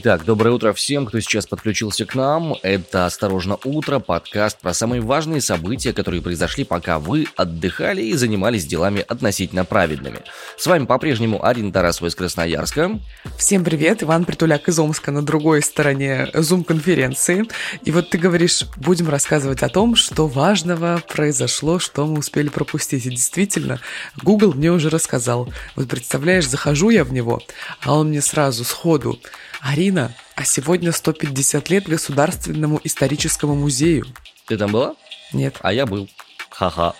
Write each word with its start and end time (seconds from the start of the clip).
Итак, 0.00 0.24
доброе 0.24 0.50
утро 0.50 0.72
всем, 0.72 1.06
кто 1.06 1.18
сейчас 1.18 1.48
подключился 1.48 2.06
к 2.06 2.14
нам. 2.14 2.54
Это 2.62 3.06
«Осторожно, 3.06 3.58
утро» 3.64 3.98
подкаст 3.98 4.60
про 4.60 4.72
самые 4.72 5.00
важные 5.00 5.40
события, 5.40 5.92
которые 5.92 6.22
произошли, 6.22 6.62
пока 6.62 7.00
вы 7.00 7.26
отдыхали 7.34 8.02
и 8.02 8.14
занимались 8.14 8.64
делами 8.64 9.04
относительно 9.08 9.64
праведными. 9.64 10.20
С 10.56 10.68
вами 10.68 10.86
по-прежнему 10.86 11.44
Арина 11.44 11.72
Тарасова 11.72 12.06
из 12.06 12.14
Красноярска. 12.14 13.00
Всем 13.38 13.64
привет, 13.64 14.04
Иван 14.04 14.24
Притуляк 14.24 14.68
из 14.68 14.78
Омска 14.78 15.10
на 15.10 15.22
другой 15.22 15.62
стороне 15.62 16.28
Zoom-конференции. 16.32 17.48
И 17.84 17.90
вот 17.90 18.08
ты 18.10 18.18
говоришь, 18.18 18.66
будем 18.76 19.08
рассказывать 19.08 19.64
о 19.64 19.68
том, 19.68 19.96
что 19.96 20.28
важного 20.28 21.02
произошло, 21.08 21.80
что 21.80 22.06
мы 22.06 22.20
успели 22.20 22.50
пропустить. 22.50 23.04
И 23.06 23.10
действительно, 23.10 23.80
Google 24.22 24.52
мне 24.52 24.70
уже 24.70 24.90
рассказал. 24.90 25.52
Вот 25.74 25.88
представляешь, 25.88 26.48
захожу 26.48 26.90
я 26.90 27.02
в 27.02 27.12
него, 27.12 27.42
а 27.82 27.94
он 27.94 28.10
мне 28.10 28.22
сразу 28.22 28.62
сходу 28.62 29.18
Арина, 29.60 29.87
а 30.34 30.44
сегодня 30.44 30.92
150 30.92 31.70
лет 31.70 31.88
Государственному 31.88 32.80
историческому 32.84 33.54
музею. 33.54 34.06
Ты 34.46 34.56
там 34.56 34.72
была? 34.72 34.94
Нет. 35.32 35.56
А 35.60 35.72
я 35.72 35.86
был. 35.86 36.08
Ха-ха. 36.50 36.94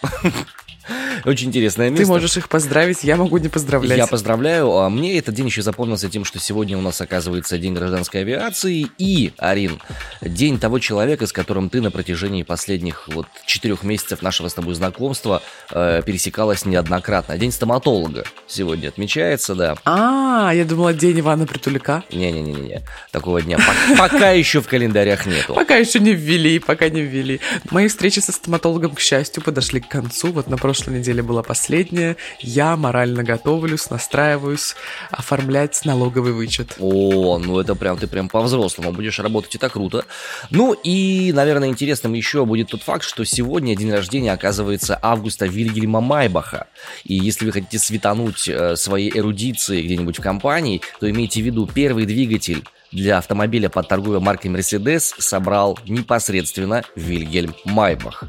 Очень 1.24 1.48
интересное 1.48 1.90
место. 1.90 2.04
Ты 2.04 2.10
можешь 2.10 2.36
их 2.36 2.48
поздравить, 2.48 3.04
я 3.04 3.16
могу 3.16 3.38
не 3.38 3.48
поздравлять. 3.48 3.98
Я 3.98 4.06
поздравляю. 4.06 4.70
А 4.78 4.88
мне 4.88 5.18
этот 5.18 5.34
день 5.34 5.46
еще 5.46 5.62
запомнился 5.62 6.08
тем, 6.08 6.24
что 6.24 6.38
сегодня 6.38 6.76
у 6.78 6.80
нас 6.80 7.00
оказывается 7.00 7.58
День 7.58 7.74
гражданской 7.74 8.22
авиации 8.22 8.86
и, 8.98 9.32
Арин, 9.38 9.80
день 10.20 10.58
того 10.58 10.78
человека, 10.78 11.26
с 11.26 11.32
которым 11.32 11.70
ты 11.70 11.80
на 11.80 11.90
протяжении 11.90 12.42
последних 12.42 13.08
вот 13.08 13.26
четырех 13.46 13.82
месяцев 13.82 14.22
нашего 14.22 14.48
с 14.48 14.54
тобой 14.54 14.74
знакомства 14.74 15.42
э, 15.70 16.02
пересекалась 16.04 16.64
неоднократно. 16.64 17.36
День 17.38 17.52
стоматолога 17.52 18.24
сегодня 18.46 18.88
отмечается, 18.88 19.54
да. 19.54 19.76
А, 19.84 20.52
я 20.54 20.64
думала, 20.64 20.94
день 20.94 21.20
Ивана 21.20 21.46
Притуляка. 21.46 22.04
Не-не-не-не, 22.10 22.82
такого 23.12 23.42
дня 23.42 23.58
пока 23.96 24.30
еще 24.30 24.60
в 24.60 24.68
календарях 24.68 25.26
нету. 25.26 25.54
Пока 25.54 25.76
еще 25.76 26.00
не 26.00 26.12
ввели, 26.12 26.58
пока 26.58 26.88
не 26.88 27.02
ввели. 27.02 27.40
Мои 27.70 27.88
встречи 27.88 28.20
со 28.20 28.32
стоматологом, 28.32 28.94
к 28.94 29.00
счастью, 29.00 29.42
подошли 29.42 29.80
к 29.80 29.88
концу. 29.88 30.32
Вот 30.32 30.48
на 30.48 30.56
прошлой 30.78 31.00
неделе 31.00 31.22
была 31.22 31.42
последняя. 31.42 32.16
Я 32.40 32.76
морально 32.76 33.24
готовлюсь, 33.24 33.90
настраиваюсь 33.90 34.76
оформлять 35.10 35.84
налоговый 35.84 36.32
вычет. 36.32 36.76
О, 36.78 37.38
ну 37.38 37.58
это 37.58 37.74
прям 37.74 37.98
ты 37.98 38.06
прям 38.06 38.28
по-взрослому 38.28 38.92
будешь 38.92 39.18
работать, 39.18 39.56
это 39.56 39.68
круто. 39.68 40.04
Ну 40.50 40.74
и, 40.74 41.32
наверное, 41.34 41.68
интересным 41.68 42.12
еще 42.12 42.44
будет 42.44 42.68
тот 42.68 42.82
факт, 42.82 43.02
что 43.02 43.24
сегодня 43.24 43.74
день 43.74 43.90
рождения 43.90 44.32
оказывается 44.32 44.98
Августа 45.02 45.46
Вильгельма 45.46 46.00
Майбаха. 46.00 46.68
И 47.04 47.14
если 47.14 47.46
вы 47.46 47.52
хотите 47.52 47.78
светануть 47.80 48.48
э, 48.48 48.76
своей 48.76 49.10
эрудиции 49.16 49.82
где-нибудь 49.82 50.20
в 50.20 50.22
компании, 50.22 50.80
то 51.00 51.10
имейте 51.10 51.42
в 51.42 51.44
виду 51.44 51.66
первый 51.66 52.06
двигатель 52.06 52.62
для 52.92 53.18
автомобиля 53.18 53.68
под 53.68 53.88
торговой 53.88 54.20
маркой 54.20 54.52
Mercedes 54.52 55.12
собрал 55.18 55.78
непосредственно 55.86 56.84
Вильгельм 56.94 57.54
Майбах 57.64 58.24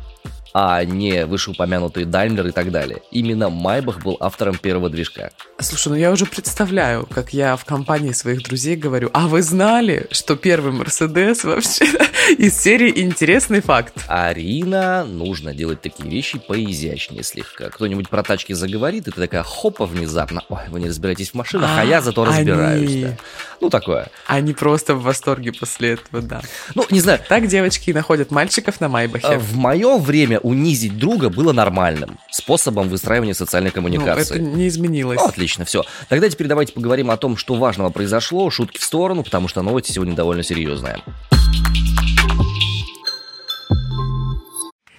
а 0.53 0.83
не 0.83 1.25
вышеупомянутые 1.25 2.05
Даймлер 2.05 2.47
и 2.47 2.51
так 2.51 2.71
далее. 2.71 3.01
Именно 3.11 3.49
Майбах 3.49 4.01
был 4.03 4.17
автором 4.19 4.57
первого 4.57 4.89
движка. 4.89 5.31
Слушай, 5.59 5.89
ну 5.89 5.95
я 5.95 6.11
уже 6.11 6.25
представляю, 6.25 7.05
как 7.05 7.33
я 7.33 7.55
в 7.55 7.65
компании 7.65 8.11
своих 8.11 8.43
друзей 8.43 8.75
говорю, 8.75 9.09
а 9.13 9.27
вы 9.27 9.41
знали, 9.41 10.07
что 10.11 10.35
первый 10.35 10.71
Мерседес 10.71 11.43
вообще 11.43 11.85
из 12.37 12.59
серии 12.59 13.01
«Интересный 13.01 13.61
факт»? 13.61 13.93
Арина, 14.07 15.05
нужно 15.05 15.53
делать 15.53 15.81
такие 15.81 16.09
вещи 16.09 16.39
поизящнее 16.39 17.23
слегка. 17.23 17.69
Кто-нибудь 17.69 18.09
про 18.09 18.23
тачки 18.23 18.53
заговорит, 18.53 19.07
и 19.07 19.11
ты 19.11 19.19
такая 19.19 19.43
хопа 19.43 19.85
внезапно, 19.85 20.43
ой, 20.49 20.63
вы 20.69 20.79
не 20.79 20.87
разбираетесь 20.87 21.31
в 21.31 21.33
машинах, 21.33 21.69
а, 21.71 21.81
а 21.81 21.85
я 21.85 22.01
зато 22.01 22.25
разбираюсь. 22.25 22.91
Они... 22.91 23.03
Да. 23.03 23.17
Ну, 23.61 23.69
такое. 23.69 24.09
Они 24.27 24.53
просто 24.53 24.95
в 24.95 25.03
восторге 25.03 25.51
после 25.51 25.93
этого, 25.93 26.21
да. 26.21 26.41
Ну, 26.75 26.85
не 26.89 27.01
знаю. 27.01 27.19
Так 27.27 27.47
девочки 27.47 27.91
находят 27.91 28.31
мальчиков 28.31 28.79
на 28.79 28.87
Майбахе. 28.87 29.37
В 29.37 29.57
мое 29.57 29.97
время 29.97 30.38
унизить 30.41 30.97
друга 30.97 31.29
было 31.29 31.53
нормальным 31.53 32.19
способом 32.31 32.89
выстраивания 32.89 33.33
социальной 33.33 33.71
коммуникации. 33.71 34.39
Ну, 34.39 34.47
это 34.47 34.57
не 34.57 34.67
изменилось. 34.67 35.19
Ну, 35.19 35.27
отлично, 35.27 35.65
все. 35.65 35.83
Тогда 36.07 36.29
теперь 36.29 36.47
давайте 36.47 36.73
поговорим 36.73 37.11
о 37.11 37.17
том, 37.17 37.37
что 37.37 37.55
важного 37.55 37.89
произошло, 37.89 38.49
шутки 38.49 38.77
в 38.77 38.83
сторону, 38.83 39.23
потому 39.23 39.47
что 39.47 39.61
новости 39.61 39.91
сегодня 39.91 40.15
довольно 40.15 40.43
серьезные. 40.43 41.01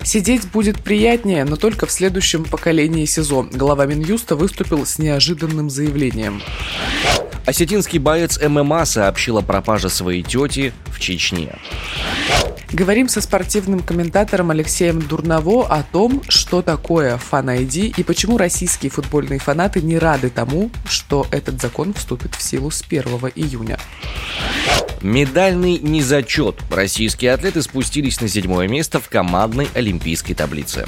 Сидеть 0.03 0.51
будет 0.51 0.83
приятнее, 0.83 1.45
но 1.45 1.57
только 1.57 1.87
в 1.87 1.91
следующем 1.91 2.45
поколении 2.45 3.05
СИЗО. 3.05 3.49
Глава 3.53 3.87
Минюста 3.87 4.35
выступил 4.35 4.87
с 4.87 4.99
неожиданным 4.99 5.69
заявлением. 5.71 6.43
Осетинский 7.47 7.99
боец 7.99 8.41
ММА 8.41 8.87
сообщил 8.87 9.39
о 9.39 9.43
пропаже 9.43 9.89
своей 9.89 10.23
тети 10.23 10.73
в 10.87 10.99
Чечне. 11.01 11.55
Говорим 12.73 13.09
со 13.09 13.21
спортивным 13.21 13.81
комментатором 13.81 14.51
Алексеем 14.51 15.01
Дурново 15.03 15.67
о 15.67 15.83
том, 15.83 16.23
что 16.29 16.63
такое 16.63 17.17
фан-ID 17.17 17.95
и 17.97 18.03
почему 18.05 18.39
российские 18.39 18.91
футбольные 18.91 19.41
фанаты 19.41 19.83
не 19.83 19.99
рады 19.99 20.31
тому, 20.31 20.71
что 20.85 21.27
этот 21.33 21.61
закон 21.61 21.93
вступит 21.95 22.37
в 22.37 22.43
силу 22.43 22.71
с 22.71 22.83
1 22.83 23.03
июня. 23.35 23.79
Медальный 25.03 25.79
незачет. 25.79 26.57
Российские 26.71 27.33
атлеты 27.33 27.63
спустились 27.63 28.21
на 28.21 28.29
седьмое 28.29 28.69
место 28.69 29.01
в 29.01 29.09
командной 29.09 29.69
олимпийской 29.75 30.35
таблице. 30.35 30.87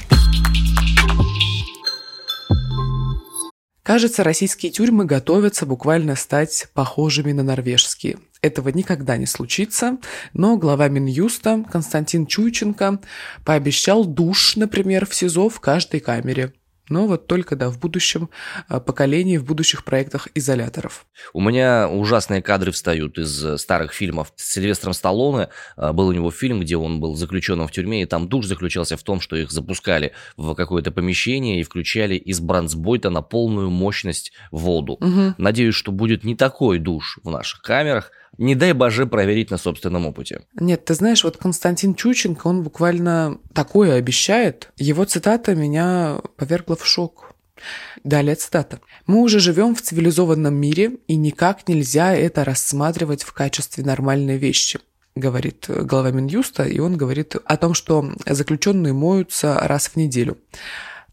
Кажется, 3.83 4.23
российские 4.23 4.71
тюрьмы 4.71 5.05
готовятся 5.05 5.67
буквально 5.67 6.15
стать 6.15 6.69
похожими 6.73 7.33
на 7.33 7.43
норвежские. 7.43 8.19
Этого 8.41 8.69
никогда 8.69 9.17
не 9.17 9.27
случится, 9.27 9.99
но 10.33 10.57
глава 10.57 10.89
Минюста 10.89 11.65
Константин 11.71 12.27
Чуйченко 12.27 13.01
пообещал 13.45 14.05
душ, 14.05 14.57
например, 14.57 15.07
в 15.07 15.15
СИЗО 15.15 15.49
в 15.49 15.61
каждой 15.61 16.01
камере. 16.01 16.53
Но 16.89 17.07
вот 17.07 17.27
только, 17.27 17.57
да, 17.57 17.71
в 17.71 17.79
будущем 17.79 18.29
а, 18.69 18.81
поколении, 18.81 19.37
в 19.37 19.45
будущих 19.45 19.85
проектах 19.85 20.29
изоляторов. 20.35 21.07
У 21.33 21.41
меня 21.41 21.89
ужасные 21.89 22.43
кадры 22.43 22.73
встают 22.73 23.19
из 23.19 23.45
э, 23.45 23.57
старых 23.57 23.93
фильмов. 23.93 24.33
С 24.37 24.53
Сильвестром 24.53 24.93
Сталлоне 24.93 25.49
а, 25.77 25.93
был 25.93 26.09
у 26.09 26.13
него 26.13 26.31
фильм, 26.31 26.61
где 26.61 26.77
он 26.77 27.01
был 27.01 27.15
заключенным 27.15 27.69
в 27.69 27.73
тюрьме, 27.73 28.03
и 28.03 28.07
там 28.07 28.29
душ 28.29 28.47
заключался 28.47 28.97
в 28.97 29.03
том, 29.03 29.21
что 29.21 29.37
их 29.37 29.51
запускали 29.53 30.13
в 30.37 30.55
какое-то 30.55 30.91
помещение 30.91 31.61
и 31.61 31.63
включали 31.63 32.17
из 32.17 32.41
бронзбойта 32.41 33.11
на 33.11 33.23
полную 33.23 33.71
мощность 33.71 34.33
воду. 34.51 34.95
Угу. 34.95 35.35
Надеюсь, 35.39 35.75
что 35.75 35.93
будет 35.93 36.25
не 36.25 36.35
такой 36.35 36.79
душ 36.79 37.19
в 37.23 37.31
наших 37.31 37.63
камерах, 37.63 38.11
не 38.39 38.55
дай 38.55 38.73
боже 38.73 39.07
проверить 39.07 39.51
на 39.51 39.59
собственном 39.59 40.07
опыте. 40.07 40.43
Нет, 40.55 40.85
ты 40.85 40.95
знаешь, 40.95 41.25
вот 41.25 41.37
Константин 41.37 41.95
Чученко, 41.95 42.47
он 42.47 42.63
буквально 42.63 43.39
такое 43.53 43.95
обещает. 43.95 44.73
Его 44.77 45.05
цитата 45.05 45.55
меня 45.55 46.19
повергла 46.37 46.77
в 46.77 46.87
шок. 46.87 47.35
Далее 48.03 48.35
цитата. 48.35 48.81
«Мы 49.07 49.21
уже 49.21 49.39
живем 49.39 49.75
в 49.75 49.83
цивилизованном 49.83 50.55
мире, 50.55 50.97
и 51.07 51.15
никак 51.15 51.69
нельзя 51.69 52.15
это 52.15 52.45
рассматривать 52.45 53.23
в 53.23 53.33
качестве 53.33 53.85
нормальной 53.85 54.39
вещи 54.39 54.81
говорит 55.15 55.67
глава 55.69 56.11
Минюста, 56.11 56.65
и 56.65 56.79
он 56.79 56.97
говорит 56.97 57.37
о 57.45 57.57
том, 57.57 57.75
что 57.75 58.13
заключенные 58.27 58.93
моются 58.93 59.59
раз 59.61 59.89
в 59.89 59.97
неделю. 59.97 60.39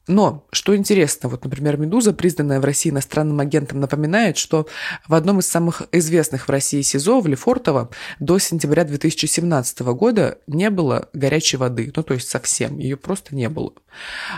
Но, 0.10 0.48
что 0.52 0.76
интересно, 0.76 1.30
вот, 1.30 1.44
например, 1.44 1.78
«Медуза», 1.78 2.14
признанная 2.14 2.60
в 2.60 2.66
России 2.66 2.90
иностранным 2.90 3.40
агентом, 3.42 3.80
напоминает, 3.80 4.38
что 4.38 4.66
в 5.08 5.14
одном 5.14 5.38
из 5.38 5.46
самых 5.46 5.84
известных 5.92 6.48
в 6.48 6.50
России 6.50 6.82
СИЗО, 6.82 7.20
в 7.20 7.28
Лефортово, 7.28 7.92
до 8.20 8.40
сентября 8.40 8.86
2017 8.86 9.82
года 9.82 10.40
не 10.48 10.72
было 10.72 11.10
горячей 11.14 11.58
воды, 11.58 11.94
ну, 11.96 12.02
то 12.02 12.16
есть 12.16 12.28
совсем, 12.28 12.80
ее 12.80 12.98
просто 12.98 13.36
не 13.36 13.50
было. 13.50 13.72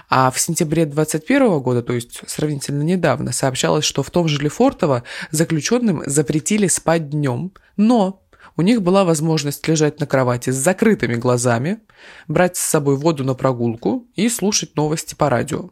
А 0.09 0.29
в 0.29 0.41
сентябре 0.41 0.85
2021 0.85 1.59
года, 1.61 1.81
то 1.81 1.93
есть 1.93 2.19
сравнительно 2.27 2.83
недавно, 2.83 3.31
сообщалось, 3.31 3.85
что 3.85 4.03
в 4.03 4.11
том 4.11 4.27
же 4.27 4.41
Лефортово 4.41 5.03
заключенным 5.31 6.03
запретили 6.05 6.67
спать 6.67 7.09
днем, 7.09 7.53
но 7.77 8.20
у 8.57 8.61
них 8.61 8.81
была 8.81 9.03
возможность 9.03 9.67
лежать 9.67 9.99
на 9.99 10.07
кровати 10.07 10.49
с 10.49 10.55
закрытыми 10.55 11.15
глазами, 11.15 11.79
брать 12.27 12.57
с 12.57 12.61
собой 12.61 12.95
воду 12.95 13.23
на 13.23 13.33
прогулку 13.33 14.07
и 14.15 14.29
слушать 14.29 14.75
новости 14.75 15.15
по 15.15 15.29
радио. 15.29 15.69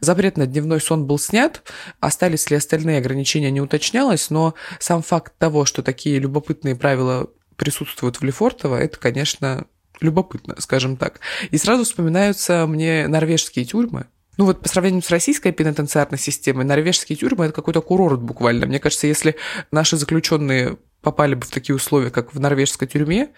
Запрет 0.00 0.36
на 0.36 0.46
дневной 0.46 0.80
сон 0.80 1.06
был 1.06 1.18
снят, 1.18 1.62
остались 2.00 2.50
ли 2.50 2.56
остальные 2.56 2.98
ограничения 2.98 3.50
не 3.50 3.60
уточнялось, 3.60 4.30
но 4.30 4.54
сам 4.78 5.02
факт 5.02 5.34
того, 5.38 5.64
что 5.64 5.82
такие 5.82 6.18
любопытные 6.18 6.76
правила 6.76 7.28
присутствуют 7.56 8.20
в 8.20 8.24
Лефортово, 8.24 8.76
это, 8.76 8.98
конечно, 8.98 9.66
любопытно, 10.00 10.56
скажем 10.58 10.96
так. 10.96 11.20
И 11.50 11.58
сразу 11.58 11.84
вспоминаются 11.84 12.66
мне 12.66 13.06
норвежские 13.06 13.64
тюрьмы, 13.64 14.06
ну 14.36 14.46
вот 14.46 14.60
по 14.60 14.68
сравнению 14.68 15.02
с 15.02 15.10
российской 15.10 15.52
пенитенциарной 15.52 16.18
системой, 16.18 16.64
норвежские 16.64 17.16
тюрьмы– 17.16 17.44
это 17.46 17.54
какой-то 17.54 17.80
курорт 17.80 18.20
буквально. 18.20 18.66
Мне 18.66 18.80
кажется, 18.80 19.06
если 19.06 19.36
наши 19.70 19.96
заключенные 19.96 20.76
попали 21.04 21.34
бы 21.34 21.42
в 21.46 21.50
такие 21.50 21.76
условия, 21.76 22.10
как 22.10 22.34
в 22.34 22.40
норвежской 22.40 22.88
тюрьме, 22.88 23.28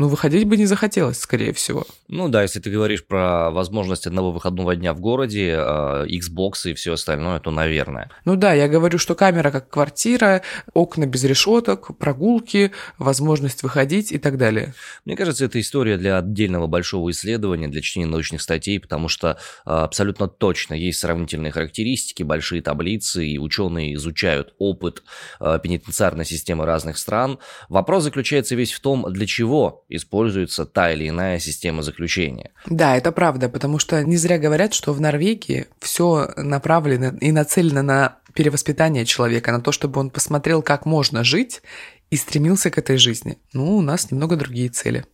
ну, 0.00 0.08
выходить 0.08 0.44
бы 0.44 0.56
не 0.56 0.64
захотелось, 0.64 1.18
скорее 1.18 1.52
всего. 1.52 1.84
Ну 2.08 2.30
да, 2.30 2.40
если 2.40 2.58
ты 2.58 2.70
говоришь 2.70 3.04
про 3.04 3.50
возможность 3.50 4.06
одного 4.06 4.32
выходного 4.32 4.74
дня 4.74 4.94
в 4.94 5.00
городе, 5.00 5.50
э, 5.50 6.06
Xbox 6.06 6.70
и 6.70 6.72
все 6.72 6.94
остальное, 6.94 7.38
то 7.38 7.50
наверное. 7.50 8.10
Ну 8.24 8.34
да, 8.34 8.54
я 8.54 8.66
говорю, 8.66 8.96
что 8.96 9.14
камера 9.14 9.50
как 9.50 9.68
квартира, 9.68 10.40
окна 10.72 11.04
без 11.04 11.24
решеток, 11.24 11.98
прогулки, 11.98 12.72
возможность 12.96 13.62
выходить 13.62 14.10
и 14.10 14.16
так 14.16 14.38
далее. 14.38 14.72
Мне 15.04 15.16
кажется, 15.16 15.44
это 15.44 15.60
история 15.60 15.98
для 15.98 16.16
отдельного 16.16 16.66
большого 16.66 17.10
исследования, 17.10 17.68
для 17.68 17.82
чтения 17.82 18.06
научных 18.06 18.40
статей, 18.40 18.80
потому 18.80 19.08
что 19.08 19.36
э, 19.66 19.70
абсолютно 19.70 20.28
точно 20.28 20.72
есть 20.72 20.98
сравнительные 21.00 21.52
характеристики, 21.52 22.22
большие 22.22 22.62
таблицы, 22.62 23.26
и 23.26 23.36
ученые 23.36 23.96
изучают 23.96 24.54
опыт 24.56 25.02
э, 25.40 25.58
пенитенциарной 25.62 26.24
системы 26.24 26.64
разных 26.64 26.96
стран. 26.96 27.38
Вопрос 27.68 28.04
заключается 28.04 28.54
весь 28.54 28.72
в 28.72 28.80
том, 28.80 29.04
для 29.12 29.26
чего 29.26 29.84
используется 29.90 30.64
та 30.64 30.92
или 30.92 31.08
иная 31.08 31.38
система 31.38 31.82
заключения. 31.82 32.50
Да, 32.66 32.96
это 32.96 33.12
правда, 33.12 33.48
потому 33.48 33.78
что 33.78 34.02
не 34.04 34.16
зря 34.16 34.38
говорят, 34.38 34.72
что 34.72 34.92
в 34.92 35.00
Норвегии 35.00 35.66
все 35.80 36.32
направлено 36.36 37.16
и 37.20 37.32
нацелено 37.32 37.82
на 37.82 38.18
перевоспитание 38.34 39.04
человека, 39.04 39.52
на 39.52 39.60
то, 39.60 39.72
чтобы 39.72 40.00
он 40.00 40.10
посмотрел, 40.10 40.62
как 40.62 40.86
можно 40.86 41.24
жить 41.24 41.62
и 42.10 42.16
стремился 42.16 42.70
к 42.70 42.78
этой 42.78 42.96
жизни. 42.96 43.38
Ну, 43.52 43.76
у 43.76 43.82
нас 43.82 44.10
немного 44.10 44.36
другие 44.36 44.68
цели. 44.68 45.04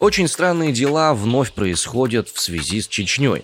Очень 0.00 0.28
странные 0.28 0.72
дела 0.72 1.12
вновь 1.12 1.52
происходят 1.52 2.30
в 2.30 2.40
связи 2.40 2.80
с 2.80 2.88
Чечней. 2.88 3.42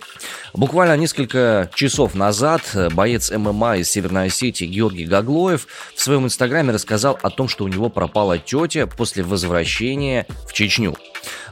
Буквально 0.55 0.97
несколько 0.97 1.69
часов 1.75 2.15
назад 2.15 2.63
боец 2.93 3.29
ММА 3.29 3.77
из 3.77 3.91
Северной 3.91 4.25
Осетии 4.25 4.65
Георгий 4.65 5.05
Гаглоев 5.05 5.67
в 5.93 6.01
своем 6.01 6.25
инстаграме 6.25 6.73
рассказал 6.73 7.19
о 7.21 7.29
том, 7.29 7.47
что 7.47 7.63
у 7.63 7.67
него 7.67 7.89
пропала 7.89 8.39
тетя 8.39 8.87
после 8.87 9.21
возвращения 9.21 10.25
в 10.47 10.53
Чечню. 10.53 10.95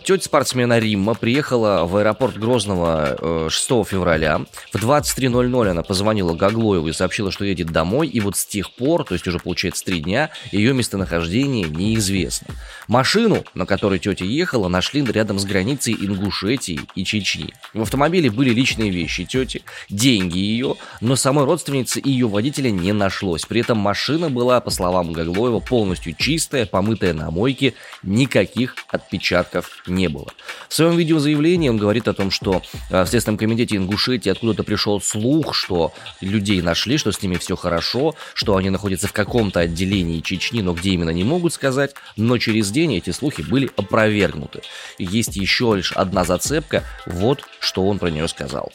Тетя 0.05 0.25
спортсмена 0.25 0.77
Римма 0.77 1.15
приехала 1.15 1.83
в 1.85 1.97
аэропорт 1.97 2.37
Грозного 2.37 3.49
6 3.49 3.71
э, 3.71 3.83
февраля. 3.89 4.41
В 4.71 4.75
23.00 4.75 5.67
она 5.67 5.81
позвонила 5.81 6.35
Гаглоеву 6.35 6.89
и 6.89 6.93
сообщила, 6.93 7.31
что 7.31 7.43
едет 7.43 7.71
домой. 7.71 8.07
И 8.07 8.19
вот 8.19 8.37
с 8.37 8.45
тех 8.45 8.69
пор, 8.69 9.03
то 9.03 9.15
есть 9.15 9.27
уже 9.27 9.39
получается 9.39 9.83
три 9.83 10.01
дня, 10.01 10.29
ее 10.51 10.75
местонахождение 10.75 11.67
неизвестно. 11.67 12.53
Машину, 12.87 13.45
на 13.55 13.65
которой 13.65 13.97
тетя 13.97 14.25
ехала, 14.25 14.67
нашли 14.67 15.03
рядом 15.03 15.39
с 15.39 15.45
границей 15.45 15.95
Ингушетии 15.95 16.81
и 16.93 17.03
Чечни. 17.03 17.55
В 17.73 17.81
автомобиле 17.81 18.29
были 18.29 18.51
личные 18.51 18.91
вещи 18.91 19.25
тети, 19.25 19.63
деньги 19.89 20.37
ее, 20.37 20.75
но 21.01 21.15
самой 21.15 21.45
родственницы 21.45 21.99
и 21.99 22.11
ее 22.11 22.27
водителя 22.27 22.69
не 22.69 22.93
нашлось. 22.93 23.45
При 23.45 23.61
этом 23.61 23.79
машина 23.79 24.29
была, 24.29 24.61
по 24.61 24.69
словам 24.69 25.13
Гаглоева, 25.13 25.61
полностью 25.61 26.13
чистая, 26.13 26.67
помытая 26.67 27.13
на 27.15 27.31
мойке, 27.31 27.73
никаких 28.03 28.75
отпечатков 28.91 29.71
не 29.94 29.94
было. 30.09 30.27
В 30.69 30.73
своем 30.73 30.97
видеозаявлении 30.97 31.69
он 31.69 31.77
говорит 31.77 32.07
о 32.07 32.13
том, 32.13 32.31
что 32.31 32.61
э, 32.89 33.03
в 33.03 33.07
Следственном 33.07 33.37
комитете 33.37 33.77
Ингушетии 33.77 34.29
откуда-то 34.29 34.63
пришел 34.63 35.01
слух, 35.01 35.53
что 35.55 35.93
людей 36.21 36.61
нашли, 36.61 36.97
что 36.97 37.11
с 37.11 37.21
ними 37.21 37.35
все 37.35 37.55
хорошо, 37.55 38.15
что 38.33 38.55
они 38.55 38.69
находятся 38.69 39.07
в 39.07 39.13
каком-то 39.13 39.61
отделении 39.61 40.21
Чечни, 40.21 40.61
но 40.61 40.73
где 40.73 40.91
именно 40.91 41.11
не 41.11 41.23
могут 41.23 41.53
сказать, 41.53 41.95
но 42.17 42.37
через 42.37 42.71
день 42.71 42.95
эти 42.95 43.11
слухи 43.11 43.41
были 43.41 43.69
опровергнуты. 43.75 44.61
Есть 44.97 45.35
еще 45.35 45.73
лишь 45.75 45.91
одна 45.91 46.23
зацепка, 46.23 46.83
вот 47.05 47.43
что 47.59 47.87
он 47.87 47.99
про 47.99 48.09
нее 48.09 48.27
сказал. 48.27 48.71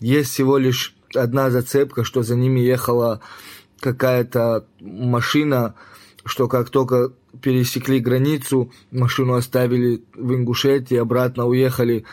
Есть 0.00 0.32
всего 0.32 0.58
лишь 0.58 0.94
одна 1.14 1.50
зацепка, 1.50 2.04
что 2.04 2.22
за 2.22 2.36
ними 2.36 2.60
ехала 2.60 3.20
какая-то 3.80 4.64
машина, 4.80 5.74
что 6.26 6.48
как 6.48 6.70
только 6.70 7.12
пересекли 7.40 8.00
границу, 8.00 8.70
машину 8.90 9.34
оставили 9.34 10.02
в 10.14 10.34
Ингушетии, 10.34 10.96
обратно 10.96 11.46
уехали 11.46 12.04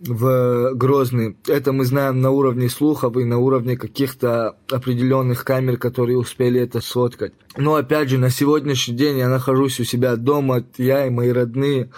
в 0.00 0.74
Грозный. 0.74 1.36
Это 1.46 1.72
мы 1.72 1.84
знаем 1.84 2.20
на 2.20 2.30
уровне 2.30 2.68
слухов 2.68 3.16
и 3.16 3.24
на 3.24 3.38
уровне 3.38 3.76
каких-то 3.76 4.56
определенных 4.70 5.44
камер, 5.44 5.76
которые 5.76 6.18
успели 6.18 6.60
это 6.60 6.80
сфоткать. 6.80 7.32
Но 7.56 7.74
опять 7.74 8.08
же, 8.08 8.18
на 8.18 8.30
сегодняшний 8.30 8.94
день 8.94 9.18
я 9.18 9.28
нахожусь 9.28 9.80
у 9.80 9.84
себя 9.84 10.16
дома, 10.16 10.64
я 10.76 11.06
и 11.06 11.10
мои 11.10 11.30
родные. 11.30 11.90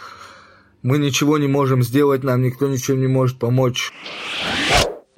Мы 0.82 0.96
ничего 0.96 1.36
не 1.36 1.46
можем 1.46 1.82
сделать, 1.82 2.24
нам 2.24 2.42
никто 2.42 2.68
ничего 2.68 2.96
не 2.96 3.06
может 3.06 3.38
помочь. 3.38 3.92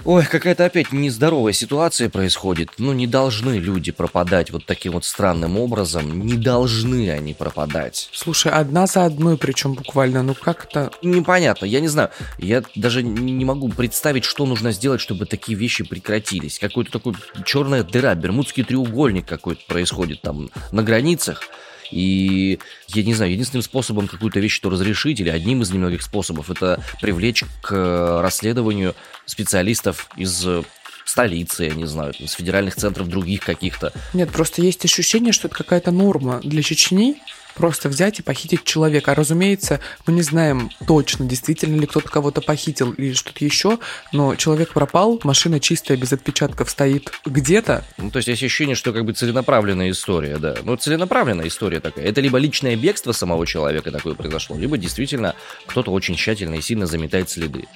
Ой, 0.04 0.26
какая-то 0.26 0.64
опять 0.64 0.90
нездоровая 0.90 1.52
ситуация 1.52 2.08
происходит. 2.08 2.70
Ну, 2.78 2.93
не 2.93 3.06
должны 3.06 3.58
люди 3.58 3.93
пропадать 3.93 4.50
вот 4.50 4.66
таким 4.66 4.94
вот 4.94 5.04
странным 5.04 5.56
образом. 5.56 6.26
Не 6.26 6.34
должны 6.34 7.08
они 7.10 7.34
пропадать. 7.34 8.08
Слушай, 8.12 8.50
одна 8.50 8.88
за 8.88 9.04
одной, 9.04 9.37
причем 9.37 9.75
буквально, 9.75 10.25
ну 10.25 10.34
как 10.34 10.64
это... 10.64 10.90
Непонятно, 11.02 11.66
я 11.66 11.78
не 11.78 11.87
знаю. 11.87 12.10
Я 12.38 12.64
даже 12.75 13.04
не 13.04 13.44
могу 13.44 13.69
представить, 13.69 14.25
что 14.25 14.44
нужно 14.44 14.72
сделать, 14.72 15.00
чтобы 15.00 15.25
такие 15.25 15.56
вещи 15.56 15.84
прекратились. 15.84 16.58
Какой-то 16.58 16.90
такой 16.90 17.14
черная 17.46 17.84
дыра, 17.84 18.16
бермудский 18.16 18.64
треугольник 18.64 19.26
какой-то 19.26 19.62
происходит 19.69 20.20
там 20.22 20.50
на 20.72 20.82
границах. 20.82 21.43
И 21.92 22.58
я 22.88 23.02
не 23.02 23.14
знаю, 23.14 23.32
единственным 23.32 23.62
способом 23.62 24.08
какую-то 24.08 24.40
вещь 24.40 24.58
то 24.60 24.70
разрешить, 24.70 25.20
или 25.20 25.28
одним 25.28 25.62
из 25.62 25.70
немногих 25.70 26.02
способов, 26.02 26.50
это 26.50 26.82
привлечь 27.00 27.44
к 27.60 28.20
расследованию 28.22 28.94
специалистов 29.26 30.08
из 30.16 30.46
столицы, 31.04 31.64
я 31.64 31.74
не 31.74 31.84
знаю, 31.84 32.14
из 32.18 32.32
федеральных 32.32 32.76
центров 32.76 33.08
других 33.08 33.40
каких-то. 33.44 33.92
Нет, 34.14 34.30
просто 34.30 34.62
есть 34.62 34.84
ощущение, 34.84 35.32
что 35.32 35.48
это 35.48 35.56
какая-то 35.56 35.90
норма 35.90 36.40
для 36.42 36.62
Чечни, 36.62 37.16
просто 37.54 37.88
взять 37.88 38.19
и 38.19 38.22
похитить 38.22 38.64
человека. 38.64 39.12
А 39.12 39.14
разумеется, 39.14 39.81
мы 40.06 40.12
не 40.12 40.22
знаем 40.22 40.70
точно, 40.87 41.26
действительно 41.26 41.81
ли 41.81 41.87
кто-то 41.87 42.08
кого-то 42.08 42.40
похитил 42.40 42.93
или 42.93 43.12
что-то 43.12 43.44
еще, 43.44 43.78
но 44.12 44.34
человек 44.37 44.72
пропал, 44.72 45.20
машина 45.25 45.60
чистая, 45.60 45.96
без 45.96 46.12
отпечатков 46.12 46.70
стоит 46.70 47.12
где-то. 47.25 47.84
Ну, 47.99 48.10
то 48.10 48.19
есть 48.19 48.28
есть 48.28 48.43
ощущение, 48.43 48.76
что 48.76 48.93
как 48.93 49.04
бы 49.04 49.12
целенаправленная 49.12 49.90
история, 49.90 50.38
да. 50.38 50.56
Ну, 50.62 50.76
целенаправленная 50.76 51.49
история 51.49 51.81
такая. 51.81 52.04
Это 52.04 52.20
либо 52.20 52.38
личное 52.38 52.76
бегство 52.76 53.12
самого 53.12 53.46
человека 53.46 53.90
такое 53.90 54.14
произошло, 54.14 54.56
либо 54.56 54.78
действительно 54.78 55.34
кто-то 55.66 55.93
очень 55.93 56.16
тщательно 56.16 56.56
и 56.56 56.60
сильно 56.60 56.87
заметает 56.87 57.31
следы. 57.31 57.66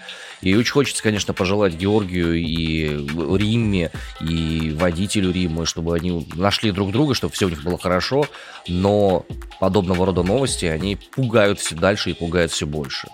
И 0.43 0.55
очень 0.55 0.73
хочется, 0.73 1.03
конечно, 1.03 1.35
пожелать 1.35 1.75
Георгию 1.75 2.35
и 2.35 2.89
Римме, 3.37 3.91
и 4.21 4.75
водителю 4.77 5.33
Риммы, 5.33 5.67
чтобы 5.67 5.95
они 5.95 6.27
нашли 6.35 6.71
друг 6.71 6.93
друга, 6.93 7.15
чтобы 7.15 7.33
все 7.33 7.47
у 7.47 7.49
них 7.49 7.63
было 7.63 7.79
хорошо, 7.79 8.27
но 8.69 9.25
подобного 9.61 10.07
рода 10.07 10.23
новости, 10.23 10.67
они 10.67 10.97
пугают 10.97 11.61
все 11.61 11.75
дальше 11.75 12.11
и 12.11 12.15
пугают 12.15 12.53
все 12.53 12.67
больше. 12.67 13.09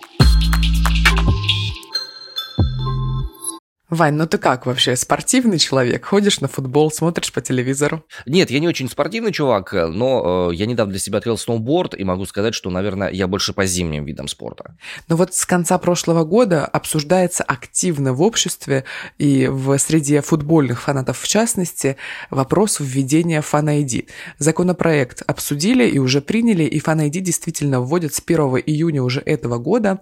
Вань, 3.93 4.15
ну 4.15 4.27
ты 4.27 4.39
как 4.39 4.65
вообще? 4.65 4.97
Спортивный 4.97 5.59
человек? 5.59 6.07
Ходишь 6.07 6.41
на 6.41 6.49
футбол, 6.49 6.91
смотришь 6.91 7.31
по 7.31 7.43
телевизору? 7.43 8.03
Нет, 8.25 8.51
я 8.51 8.59
не 8.59 8.67
очень 8.67 8.89
спортивный 8.89 9.33
чувак, 9.33 9.75
но 9.75 10.49
э, 10.51 10.55
я 10.55 10.65
недавно 10.65 10.93
для 10.93 10.99
себя 10.99 11.19
открыл 11.19 11.37
сноуборд 11.37 11.95
и 11.95 12.03
могу 12.03 12.25
сказать, 12.25 12.55
что, 12.55 12.71
наверное, 12.71 13.11
я 13.11 13.27
больше 13.27 13.53
по 13.53 13.67
зимним 13.67 14.07
видам 14.07 14.29
спорта. 14.29 14.79
Но 15.09 15.17
вот 15.17 15.35
с 15.35 15.45
конца 15.45 15.77
прошлого 15.77 16.25
года 16.25 16.65
обсуждается 16.65 17.45
активно 17.45 18.15
в 18.15 18.23
обществе 18.23 18.85
и 19.19 19.47
в 19.47 19.77
среде 19.77 20.23
футбольных 20.23 20.81
фанатов 20.81 21.19
в 21.19 21.29
частности 21.29 21.99
вопрос 22.31 22.81
введения 22.81 23.43
фан-ID. 23.43 24.09
Законопроект 24.39 25.23
обсудили 25.27 25.87
и 25.87 25.99
уже 25.99 26.23
приняли, 26.23 26.65
и 26.65 26.81
фан-ID 26.81 27.21
действительно 27.21 27.83
вводят 27.83 28.15
с 28.15 28.23
1 28.25 28.41
июня 28.65 29.03
уже 29.03 29.21
этого 29.21 29.59
года. 29.59 30.01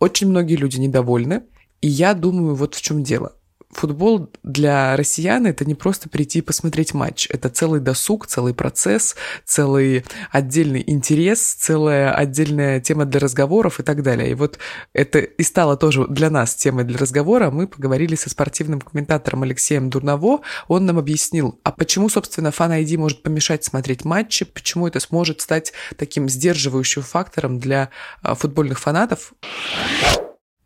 Очень 0.00 0.28
многие 0.28 0.56
люди 0.56 0.78
недовольны, 0.78 1.44
и 1.82 1.88
я 1.88 2.14
думаю, 2.14 2.54
вот 2.54 2.74
в 2.74 2.80
чем 2.80 3.02
дело. 3.02 3.34
Футбол 3.72 4.30
для 4.42 4.96
россиян 4.96 5.46
это 5.46 5.64
не 5.64 5.74
просто 5.74 6.10
прийти 6.10 6.40
и 6.40 6.42
посмотреть 6.42 6.92
матч. 6.92 7.26
Это 7.30 7.48
целый 7.48 7.80
досуг, 7.80 8.26
целый 8.26 8.52
процесс, 8.52 9.16
целый 9.46 10.04
отдельный 10.30 10.84
интерес, 10.86 11.40
целая 11.54 12.12
отдельная 12.12 12.80
тема 12.80 13.06
для 13.06 13.18
разговоров 13.18 13.80
и 13.80 13.82
так 13.82 14.02
далее. 14.02 14.30
И 14.30 14.34
вот 14.34 14.58
это 14.92 15.20
и 15.20 15.42
стало 15.42 15.78
тоже 15.78 16.06
для 16.06 16.28
нас 16.28 16.54
темой 16.54 16.84
для 16.84 16.98
разговора. 16.98 17.50
Мы 17.50 17.66
поговорили 17.66 18.14
со 18.14 18.28
спортивным 18.28 18.82
комментатором 18.82 19.42
Алексеем 19.42 19.88
Дурново. 19.88 20.42
Он 20.68 20.84
нам 20.84 20.98
объяснил, 20.98 21.58
а 21.64 21.72
почему, 21.72 22.10
собственно, 22.10 22.50
фан 22.50 22.72
ID 22.72 22.98
может 22.98 23.22
помешать 23.22 23.64
смотреть 23.64 24.04
матчи, 24.04 24.44
почему 24.44 24.86
это 24.86 25.00
сможет 25.00 25.40
стать 25.40 25.72
таким 25.96 26.28
сдерживающим 26.28 27.00
фактором 27.00 27.58
для 27.58 27.88
а, 28.20 28.34
футбольных 28.34 28.78
фанатов. 28.80 29.32